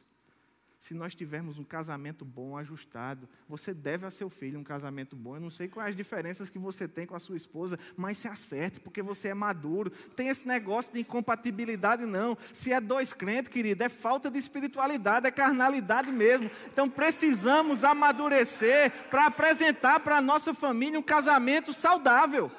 se 0.79 0.93
nós 0.93 1.15
tivermos 1.15 1.57
um 1.57 1.63
casamento 1.63 2.23
bom, 2.23 2.55
ajustado, 2.55 3.27
você 3.49 3.73
deve 3.73 4.05
a 4.05 4.11
seu 4.11 4.29
filho 4.29 4.59
um 4.59 4.63
casamento 4.63 5.15
bom. 5.15 5.35
Eu 5.35 5.41
não 5.41 5.49
sei 5.49 5.67
quais 5.67 5.89
as 5.89 5.95
diferenças 5.95 6.51
que 6.51 6.59
você 6.59 6.87
tem 6.87 7.07
com 7.07 7.15
a 7.15 7.19
sua 7.19 7.35
esposa, 7.35 7.79
mas 7.95 8.19
se 8.19 8.27
acerte, 8.27 8.79
porque 8.79 9.01
você 9.01 9.29
é 9.29 9.33
maduro. 9.33 9.89
Tem 10.15 10.29
esse 10.29 10.47
negócio 10.47 10.93
de 10.93 10.99
incompatibilidade, 10.99 12.05
não. 12.05 12.37
Se 12.53 12.71
é 12.71 12.79
dois 12.79 13.11
crentes, 13.11 13.51
querido, 13.51 13.83
é 13.83 13.89
falta 13.89 14.29
de 14.29 14.37
espiritualidade, 14.37 15.25
é 15.25 15.31
carnalidade 15.31 16.11
mesmo. 16.11 16.49
Então 16.67 16.87
precisamos 16.87 17.83
amadurecer 17.83 18.91
para 19.09 19.25
apresentar 19.25 19.99
para 20.01 20.17
a 20.17 20.21
nossa 20.21 20.53
família 20.53 20.99
um 20.99 21.03
casamento 21.03 21.73
saudável. 21.73 22.51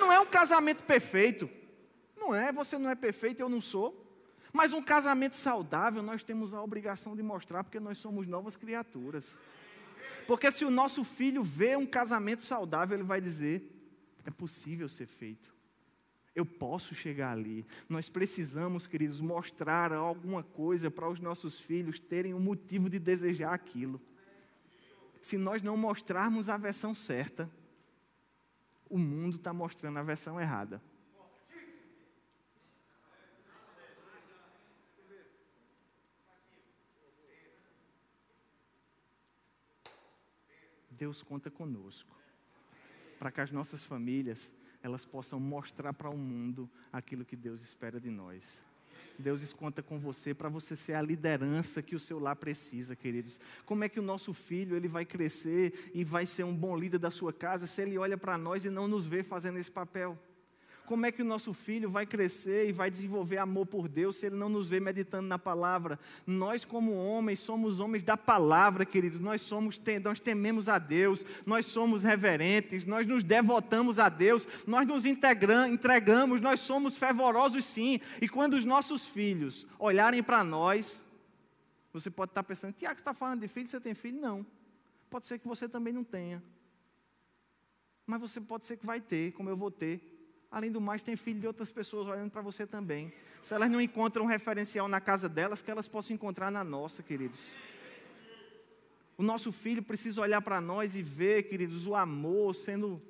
Não 0.00 0.12
é 0.12 0.18
um 0.18 0.26
casamento 0.26 0.82
perfeito. 0.82 1.48
Não 2.16 2.34
é, 2.34 2.50
você 2.50 2.76
não 2.76 2.90
é 2.90 2.96
perfeito, 2.96 3.40
eu 3.40 3.48
não 3.48 3.60
sou. 3.60 4.01
Mas 4.52 4.72
um 4.72 4.82
casamento 4.82 5.34
saudável 5.34 6.02
nós 6.02 6.22
temos 6.22 6.52
a 6.52 6.62
obrigação 6.62 7.16
de 7.16 7.22
mostrar, 7.22 7.64
porque 7.64 7.80
nós 7.80 7.98
somos 7.98 8.26
novas 8.26 8.54
criaturas. 8.54 9.38
Porque 10.26 10.50
se 10.50 10.64
o 10.64 10.70
nosso 10.70 11.04
filho 11.04 11.42
vê 11.42 11.76
um 11.76 11.86
casamento 11.86 12.42
saudável, 12.42 12.96
ele 12.96 13.04
vai 13.04 13.20
dizer: 13.20 13.62
é 14.24 14.30
possível 14.30 14.88
ser 14.88 15.06
feito. 15.06 15.52
Eu 16.34 16.46
posso 16.46 16.94
chegar 16.94 17.32
ali. 17.32 17.66
Nós 17.88 18.08
precisamos, 18.08 18.86
queridos, 18.86 19.20
mostrar 19.20 19.92
alguma 19.92 20.42
coisa 20.42 20.90
para 20.90 21.08
os 21.08 21.20
nossos 21.20 21.60
filhos 21.60 21.98
terem 21.98 22.32
um 22.32 22.40
motivo 22.40 22.88
de 22.88 22.98
desejar 22.98 23.52
aquilo. 23.52 24.00
Se 25.20 25.36
nós 25.36 25.62
não 25.62 25.76
mostrarmos 25.76 26.48
a 26.48 26.56
versão 26.56 26.94
certa, 26.94 27.50
o 28.88 28.98
mundo 28.98 29.36
está 29.36 29.52
mostrando 29.52 29.98
a 29.98 30.02
versão 30.02 30.40
errada. 30.40 30.82
Deus 41.02 41.20
conta 41.20 41.50
conosco. 41.50 42.16
Para 43.18 43.32
que 43.32 43.40
as 43.40 43.50
nossas 43.50 43.82
famílias, 43.82 44.54
elas 44.84 45.04
possam 45.04 45.40
mostrar 45.40 45.92
para 45.92 46.08
o 46.08 46.16
mundo 46.16 46.70
aquilo 46.92 47.24
que 47.24 47.34
Deus 47.34 47.60
espera 47.60 47.98
de 47.98 48.08
nós. 48.08 48.62
Deus 49.18 49.52
conta 49.52 49.82
com 49.82 49.98
você 49.98 50.32
para 50.32 50.48
você 50.48 50.76
ser 50.76 50.94
a 50.94 51.02
liderança 51.02 51.82
que 51.82 51.96
o 51.96 52.00
seu 52.00 52.20
lar 52.20 52.36
precisa, 52.36 52.94
queridos. 52.94 53.40
Como 53.66 53.82
é 53.82 53.88
que 53.88 53.98
o 53.98 54.02
nosso 54.02 54.32
filho 54.32 54.76
ele 54.76 54.86
vai 54.86 55.04
crescer 55.04 55.90
e 55.92 56.04
vai 56.04 56.24
ser 56.24 56.44
um 56.44 56.56
bom 56.56 56.76
líder 56.76 56.98
da 56.98 57.10
sua 57.10 57.32
casa 57.32 57.66
se 57.66 57.82
ele 57.82 57.98
olha 57.98 58.16
para 58.16 58.38
nós 58.38 58.64
e 58.64 58.70
não 58.70 58.86
nos 58.86 59.04
vê 59.04 59.24
fazendo 59.24 59.58
esse 59.58 59.72
papel? 59.72 60.16
Como 60.86 61.06
é 61.06 61.12
que 61.12 61.22
o 61.22 61.24
nosso 61.24 61.52
filho 61.52 61.88
vai 61.88 62.04
crescer 62.04 62.68
e 62.68 62.72
vai 62.72 62.90
desenvolver 62.90 63.38
amor 63.38 63.66
por 63.66 63.88
Deus 63.88 64.16
se 64.16 64.26
ele 64.26 64.36
não 64.36 64.48
nos 64.48 64.68
vê 64.68 64.80
meditando 64.80 65.28
na 65.28 65.38
palavra? 65.38 65.98
Nós, 66.26 66.64
como 66.64 66.92
homens, 66.94 67.38
somos 67.38 67.78
homens 67.78 68.02
da 68.02 68.16
palavra, 68.16 68.84
queridos. 68.84 69.20
Nós 69.20 69.42
somos, 69.42 69.80
nós 70.02 70.18
tememos 70.18 70.68
a 70.68 70.78
Deus, 70.78 71.24
nós 71.46 71.66
somos 71.66 72.02
reverentes, 72.02 72.84
nós 72.84 73.06
nos 73.06 73.22
devotamos 73.22 73.98
a 73.98 74.08
Deus, 74.08 74.46
nós 74.66 74.86
nos 74.86 75.04
entregamos, 75.04 76.40
nós 76.40 76.60
somos 76.60 76.96
fervorosos 76.96 77.64
sim. 77.64 78.00
E 78.20 78.28
quando 78.28 78.54
os 78.54 78.64
nossos 78.64 79.06
filhos 79.06 79.66
olharem 79.78 80.22
para 80.22 80.42
nós, 80.42 81.10
você 81.92 82.10
pode 82.10 82.30
estar 82.30 82.42
pensando, 82.42 82.72
Tiago, 82.72 82.96
você 82.96 83.00
está 83.00 83.14
falando 83.14 83.40
de 83.40 83.48
filho, 83.48 83.68
você 83.68 83.80
tem 83.80 83.94
filho? 83.94 84.20
Não. 84.20 84.46
Pode 85.10 85.26
ser 85.26 85.38
que 85.38 85.46
você 85.46 85.68
também 85.68 85.92
não 85.92 86.02
tenha. 86.02 86.42
Mas 88.06 88.20
você 88.20 88.40
pode 88.40 88.64
ser 88.64 88.76
que 88.76 88.86
vai 88.86 89.00
ter, 89.00 89.32
como 89.32 89.48
eu 89.48 89.56
vou 89.56 89.70
ter. 89.70 90.21
Além 90.52 90.70
do 90.70 90.82
mais, 90.82 91.02
tem 91.02 91.16
filho 91.16 91.40
de 91.40 91.46
outras 91.46 91.72
pessoas 91.72 92.06
olhando 92.06 92.30
para 92.30 92.42
você 92.42 92.66
também. 92.66 93.10
Se 93.40 93.54
elas 93.54 93.70
não 93.70 93.80
encontram 93.80 94.26
um 94.26 94.28
referencial 94.28 94.86
na 94.86 95.00
casa 95.00 95.26
delas, 95.26 95.62
que 95.62 95.70
elas 95.70 95.88
possam 95.88 96.14
encontrar 96.14 96.50
na 96.50 96.62
nossa, 96.62 97.02
queridos. 97.02 97.54
O 99.16 99.22
nosso 99.22 99.50
filho 99.50 99.82
precisa 99.82 100.20
olhar 100.20 100.42
para 100.42 100.60
nós 100.60 100.94
e 100.94 101.00
ver, 101.00 101.44
queridos, 101.44 101.86
o 101.86 101.94
amor 101.94 102.54
sendo 102.54 103.00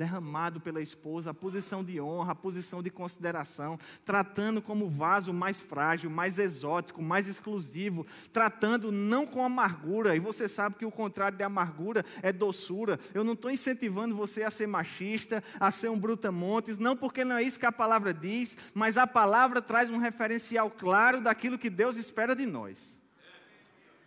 derramado 0.00 0.62
pela 0.62 0.80
esposa, 0.80 1.28
a 1.28 1.34
posição 1.34 1.84
de 1.84 2.00
honra, 2.00 2.32
a 2.32 2.34
posição 2.34 2.82
de 2.82 2.88
consideração, 2.88 3.78
tratando 4.02 4.62
como 4.62 4.88
vaso 4.88 5.30
mais 5.30 5.60
frágil, 5.60 6.08
mais 6.08 6.38
exótico, 6.38 7.02
mais 7.02 7.28
exclusivo, 7.28 8.06
tratando 8.32 8.90
não 8.90 9.26
com 9.26 9.44
amargura, 9.44 10.16
e 10.16 10.18
você 10.18 10.48
sabe 10.48 10.76
que 10.76 10.86
o 10.86 10.90
contrário 10.90 11.36
de 11.36 11.44
amargura 11.44 12.02
é 12.22 12.32
doçura. 12.32 12.98
Eu 13.12 13.22
não 13.22 13.34
estou 13.34 13.50
incentivando 13.50 14.16
você 14.16 14.42
a 14.42 14.50
ser 14.50 14.66
machista, 14.66 15.44
a 15.60 15.70
ser 15.70 15.90
um 15.90 16.00
brutamontes, 16.00 16.78
não 16.78 16.96
porque 16.96 17.22
não 17.22 17.36
é 17.36 17.42
isso 17.42 17.60
que 17.60 17.66
a 17.66 17.72
palavra 17.72 18.14
diz, 18.14 18.56
mas 18.74 18.96
a 18.96 19.06
palavra 19.06 19.60
traz 19.60 19.90
um 19.90 19.98
referencial 19.98 20.70
claro 20.70 21.20
daquilo 21.20 21.58
que 21.58 21.68
Deus 21.68 21.98
espera 21.98 22.34
de 22.34 22.46
nós. 22.46 22.98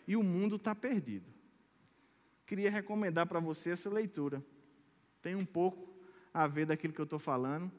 E 0.07 0.15
o 0.15 0.23
mundo 0.23 0.55
está 0.55 0.73
perdido. 0.73 1.31
Queria 2.47 2.71
recomendar 2.71 3.27
para 3.27 3.39
você 3.39 3.69
essa 3.69 3.91
leitura 3.91 4.43
tem 5.23 5.35
um 5.35 5.45
pouco 5.45 5.89
a 6.33 6.45
ver 6.45 6.65
daquilo 6.65 6.93
que 6.93 6.99
eu 6.99 7.05
estou 7.05 7.17
falando. 7.17 7.71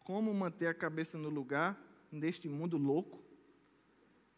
Como 0.00 0.32
manter 0.34 0.66
a 0.66 0.74
cabeça 0.74 1.16
no 1.16 1.30
lugar 1.30 1.80
neste 2.12 2.48
mundo 2.48 2.76
louco. 2.76 3.24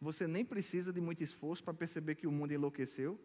Você 0.01 0.27
nem 0.29 0.45
precisa 0.45 0.92
de 0.92 1.01
muito 1.01 1.25
esforço 1.25 1.64
para 1.64 1.75
perceber 1.75 2.14
que 2.14 2.27
o 2.27 2.31
mundo 2.31 2.53
enlouqueceu. 2.53 3.19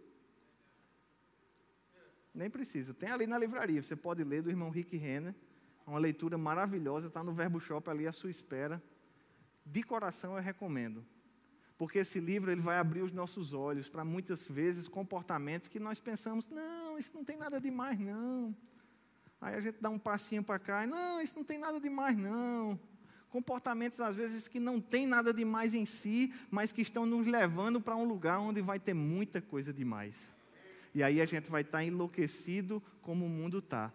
Nem 2.34 2.50
precisa. 2.50 2.92
Tem 2.94 3.10
ali 3.10 3.28
na 3.28 3.38
livraria. 3.38 3.84
Você 3.84 3.96
pode 3.96 4.24
ler 4.24 4.42
do 4.42 4.50
irmão 4.50 4.72
Rick 4.72 4.98
Renner. 4.98 5.36
Uma 5.86 6.00
leitura 6.00 6.38
maravilhosa. 6.38 7.08
Está 7.08 7.24
no 7.24 7.34
Verbo 7.34 7.60
Shop 7.60 7.88
ali 7.88 8.08
à 8.08 8.12
sua 8.12 8.32
espera. 8.32 8.82
De 9.64 9.84
coração 9.84 10.36
eu 10.36 10.42
recomendo. 10.42 11.06
Porque 11.78 12.00
esse 12.00 12.20
livro 12.20 12.52
ele 12.52 12.62
vai 12.62 12.78
abrir 12.78 13.02
os 13.02 13.12
nossos 13.12 13.54
olhos 13.54 13.90
para 13.90 14.06
muitas 14.06 14.46
vezes 14.46 14.88
comportamentos 14.88 15.68
que 15.68 15.80
nós 15.80 16.00
pensamos: 16.00 16.48
não, 16.48 16.98
isso 16.98 17.16
não 17.16 17.24
tem 17.24 17.38
nada 17.38 17.60
demais, 17.60 18.00
não. 18.00 18.56
Aí 19.42 19.56
a 19.56 19.60
gente 19.60 19.78
dá 19.82 19.90
um 19.90 19.98
passinho 19.98 20.44
para 20.44 20.60
cá, 20.60 20.86
não, 20.86 21.20
isso 21.20 21.36
não 21.36 21.44
tem 21.44 21.58
nada 21.58 21.80
demais, 21.80 22.16
não. 22.16 22.80
Comportamentos, 23.32 24.00
às 24.00 24.16
vezes, 24.16 24.48
que 24.48 24.60
não 24.60 24.80
tem 24.80 25.08
nada 25.08 25.34
demais 25.34 25.74
em 25.74 25.86
si, 25.86 26.32
mas 26.52 26.72
que 26.72 26.82
estão 26.82 27.06
nos 27.08 27.26
levando 27.26 27.82
para 27.82 27.96
um 27.96 28.06
lugar 28.06 28.40
onde 28.40 28.62
vai 28.62 28.80
ter 28.80 28.94
muita 28.94 29.42
coisa 29.42 29.74
demais. 29.74 30.32
E 30.94 31.02
aí 31.02 31.20
a 31.20 31.26
gente 31.26 31.50
vai 31.50 31.62
estar 31.62 31.84
enlouquecido 31.84 32.84
como 33.02 33.26
o 33.26 33.30
mundo 33.30 33.58
está. 33.58 33.92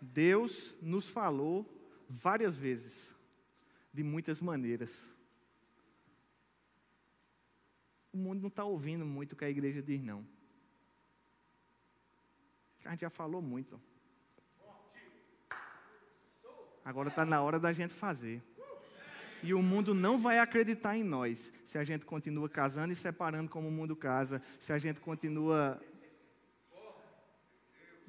Deus 0.00 0.76
nos 0.82 1.08
falou 1.08 1.64
várias 2.08 2.56
vezes, 2.56 3.14
de 3.92 4.02
muitas 4.02 4.40
maneiras. 4.40 5.12
O 8.12 8.16
mundo 8.16 8.40
não 8.40 8.48
está 8.48 8.64
ouvindo 8.64 9.06
muito 9.06 9.34
o 9.34 9.36
que 9.36 9.44
a 9.44 9.50
igreja 9.50 9.80
diz, 9.80 10.02
não. 10.02 10.26
A 12.84 12.90
gente 12.90 13.00
já 13.00 13.10
falou 13.10 13.40
muito. 13.40 13.80
Agora 16.84 17.08
está 17.08 17.24
na 17.24 17.40
hora 17.40 17.58
da 17.60 17.72
gente 17.72 17.94
fazer. 17.94 18.42
E 19.42 19.52
o 19.54 19.62
mundo 19.62 19.94
não 19.94 20.18
vai 20.18 20.38
acreditar 20.38 20.96
em 20.96 21.02
nós 21.02 21.52
se 21.64 21.76
a 21.76 21.84
gente 21.84 22.04
continua 22.04 22.48
casando 22.48 22.92
e 22.92 22.96
separando 22.96 23.50
como 23.50 23.68
o 23.68 23.72
mundo 23.72 23.96
casa, 23.96 24.40
se 24.58 24.72
a 24.72 24.78
gente 24.78 25.00
continua 25.00 25.80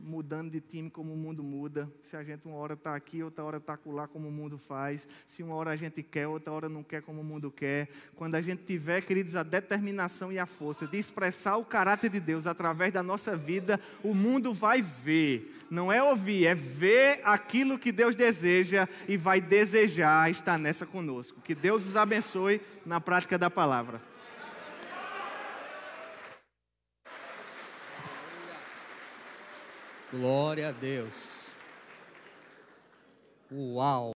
mudando 0.03 0.51
de 0.51 0.59
time 0.59 0.89
como 0.89 1.13
o 1.13 1.17
mundo 1.17 1.41
muda, 1.41 1.89
se 2.01 2.17
a 2.17 2.23
gente 2.23 2.45
uma 2.45 2.57
hora 2.57 2.73
está 2.73 2.93
aqui, 2.93 3.23
outra 3.23 3.43
hora 3.43 3.57
está 3.57 3.79
lá 3.85 4.07
como 4.07 4.27
o 4.27 4.31
mundo 4.31 4.57
faz, 4.57 5.07
se 5.25 5.41
uma 5.41 5.55
hora 5.55 5.71
a 5.71 5.75
gente 5.75 6.03
quer, 6.03 6.27
outra 6.27 6.51
hora 6.51 6.67
não 6.67 6.83
quer 6.83 7.01
como 7.01 7.21
o 7.21 7.23
mundo 7.23 7.49
quer. 7.49 7.89
Quando 8.15 8.35
a 8.35 8.41
gente 8.41 8.63
tiver, 8.63 9.01
queridos, 9.01 9.35
a 9.35 9.43
determinação 9.43 10.31
e 10.31 10.37
a 10.37 10.45
força 10.45 10.85
de 10.85 10.97
expressar 10.97 11.57
o 11.57 11.65
caráter 11.65 12.09
de 12.09 12.19
Deus 12.19 12.45
através 12.45 12.91
da 12.91 13.01
nossa 13.01 13.35
vida, 13.37 13.79
o 14.03 14.13
mundo 14.13 14.53
vai 14.53 14.81
ver. 14.81 15.65
Não 15.71 15.91
é 15.91 16.03
ouvir, 16.03 16.45
é 16.45 16.53
ver 16.53 17.21
aquilo 17.23 17.79
que 17.79 17.91
Deus 17.91 18.15
deseja 18.15 18.87
e 19.07 19.17
vai 19.17 19.39
desejar 19.39 20.29
estar 20.29 20.59
nessa 20.59 20.85
conosco. 20.85 21.41
Que 21.41 21.55
Deus 21.55 21.87
os 21.87 21.95
abençoe 21.95 22.61
na 22.85 22.99
prática 22.99 23.37
da 23.37 23.49
palavra. 23.49 24.12
Glória 30.13 30.69
a 30.69 30.71
Deus. 30.71 31.55
Uau! 33.51 34.11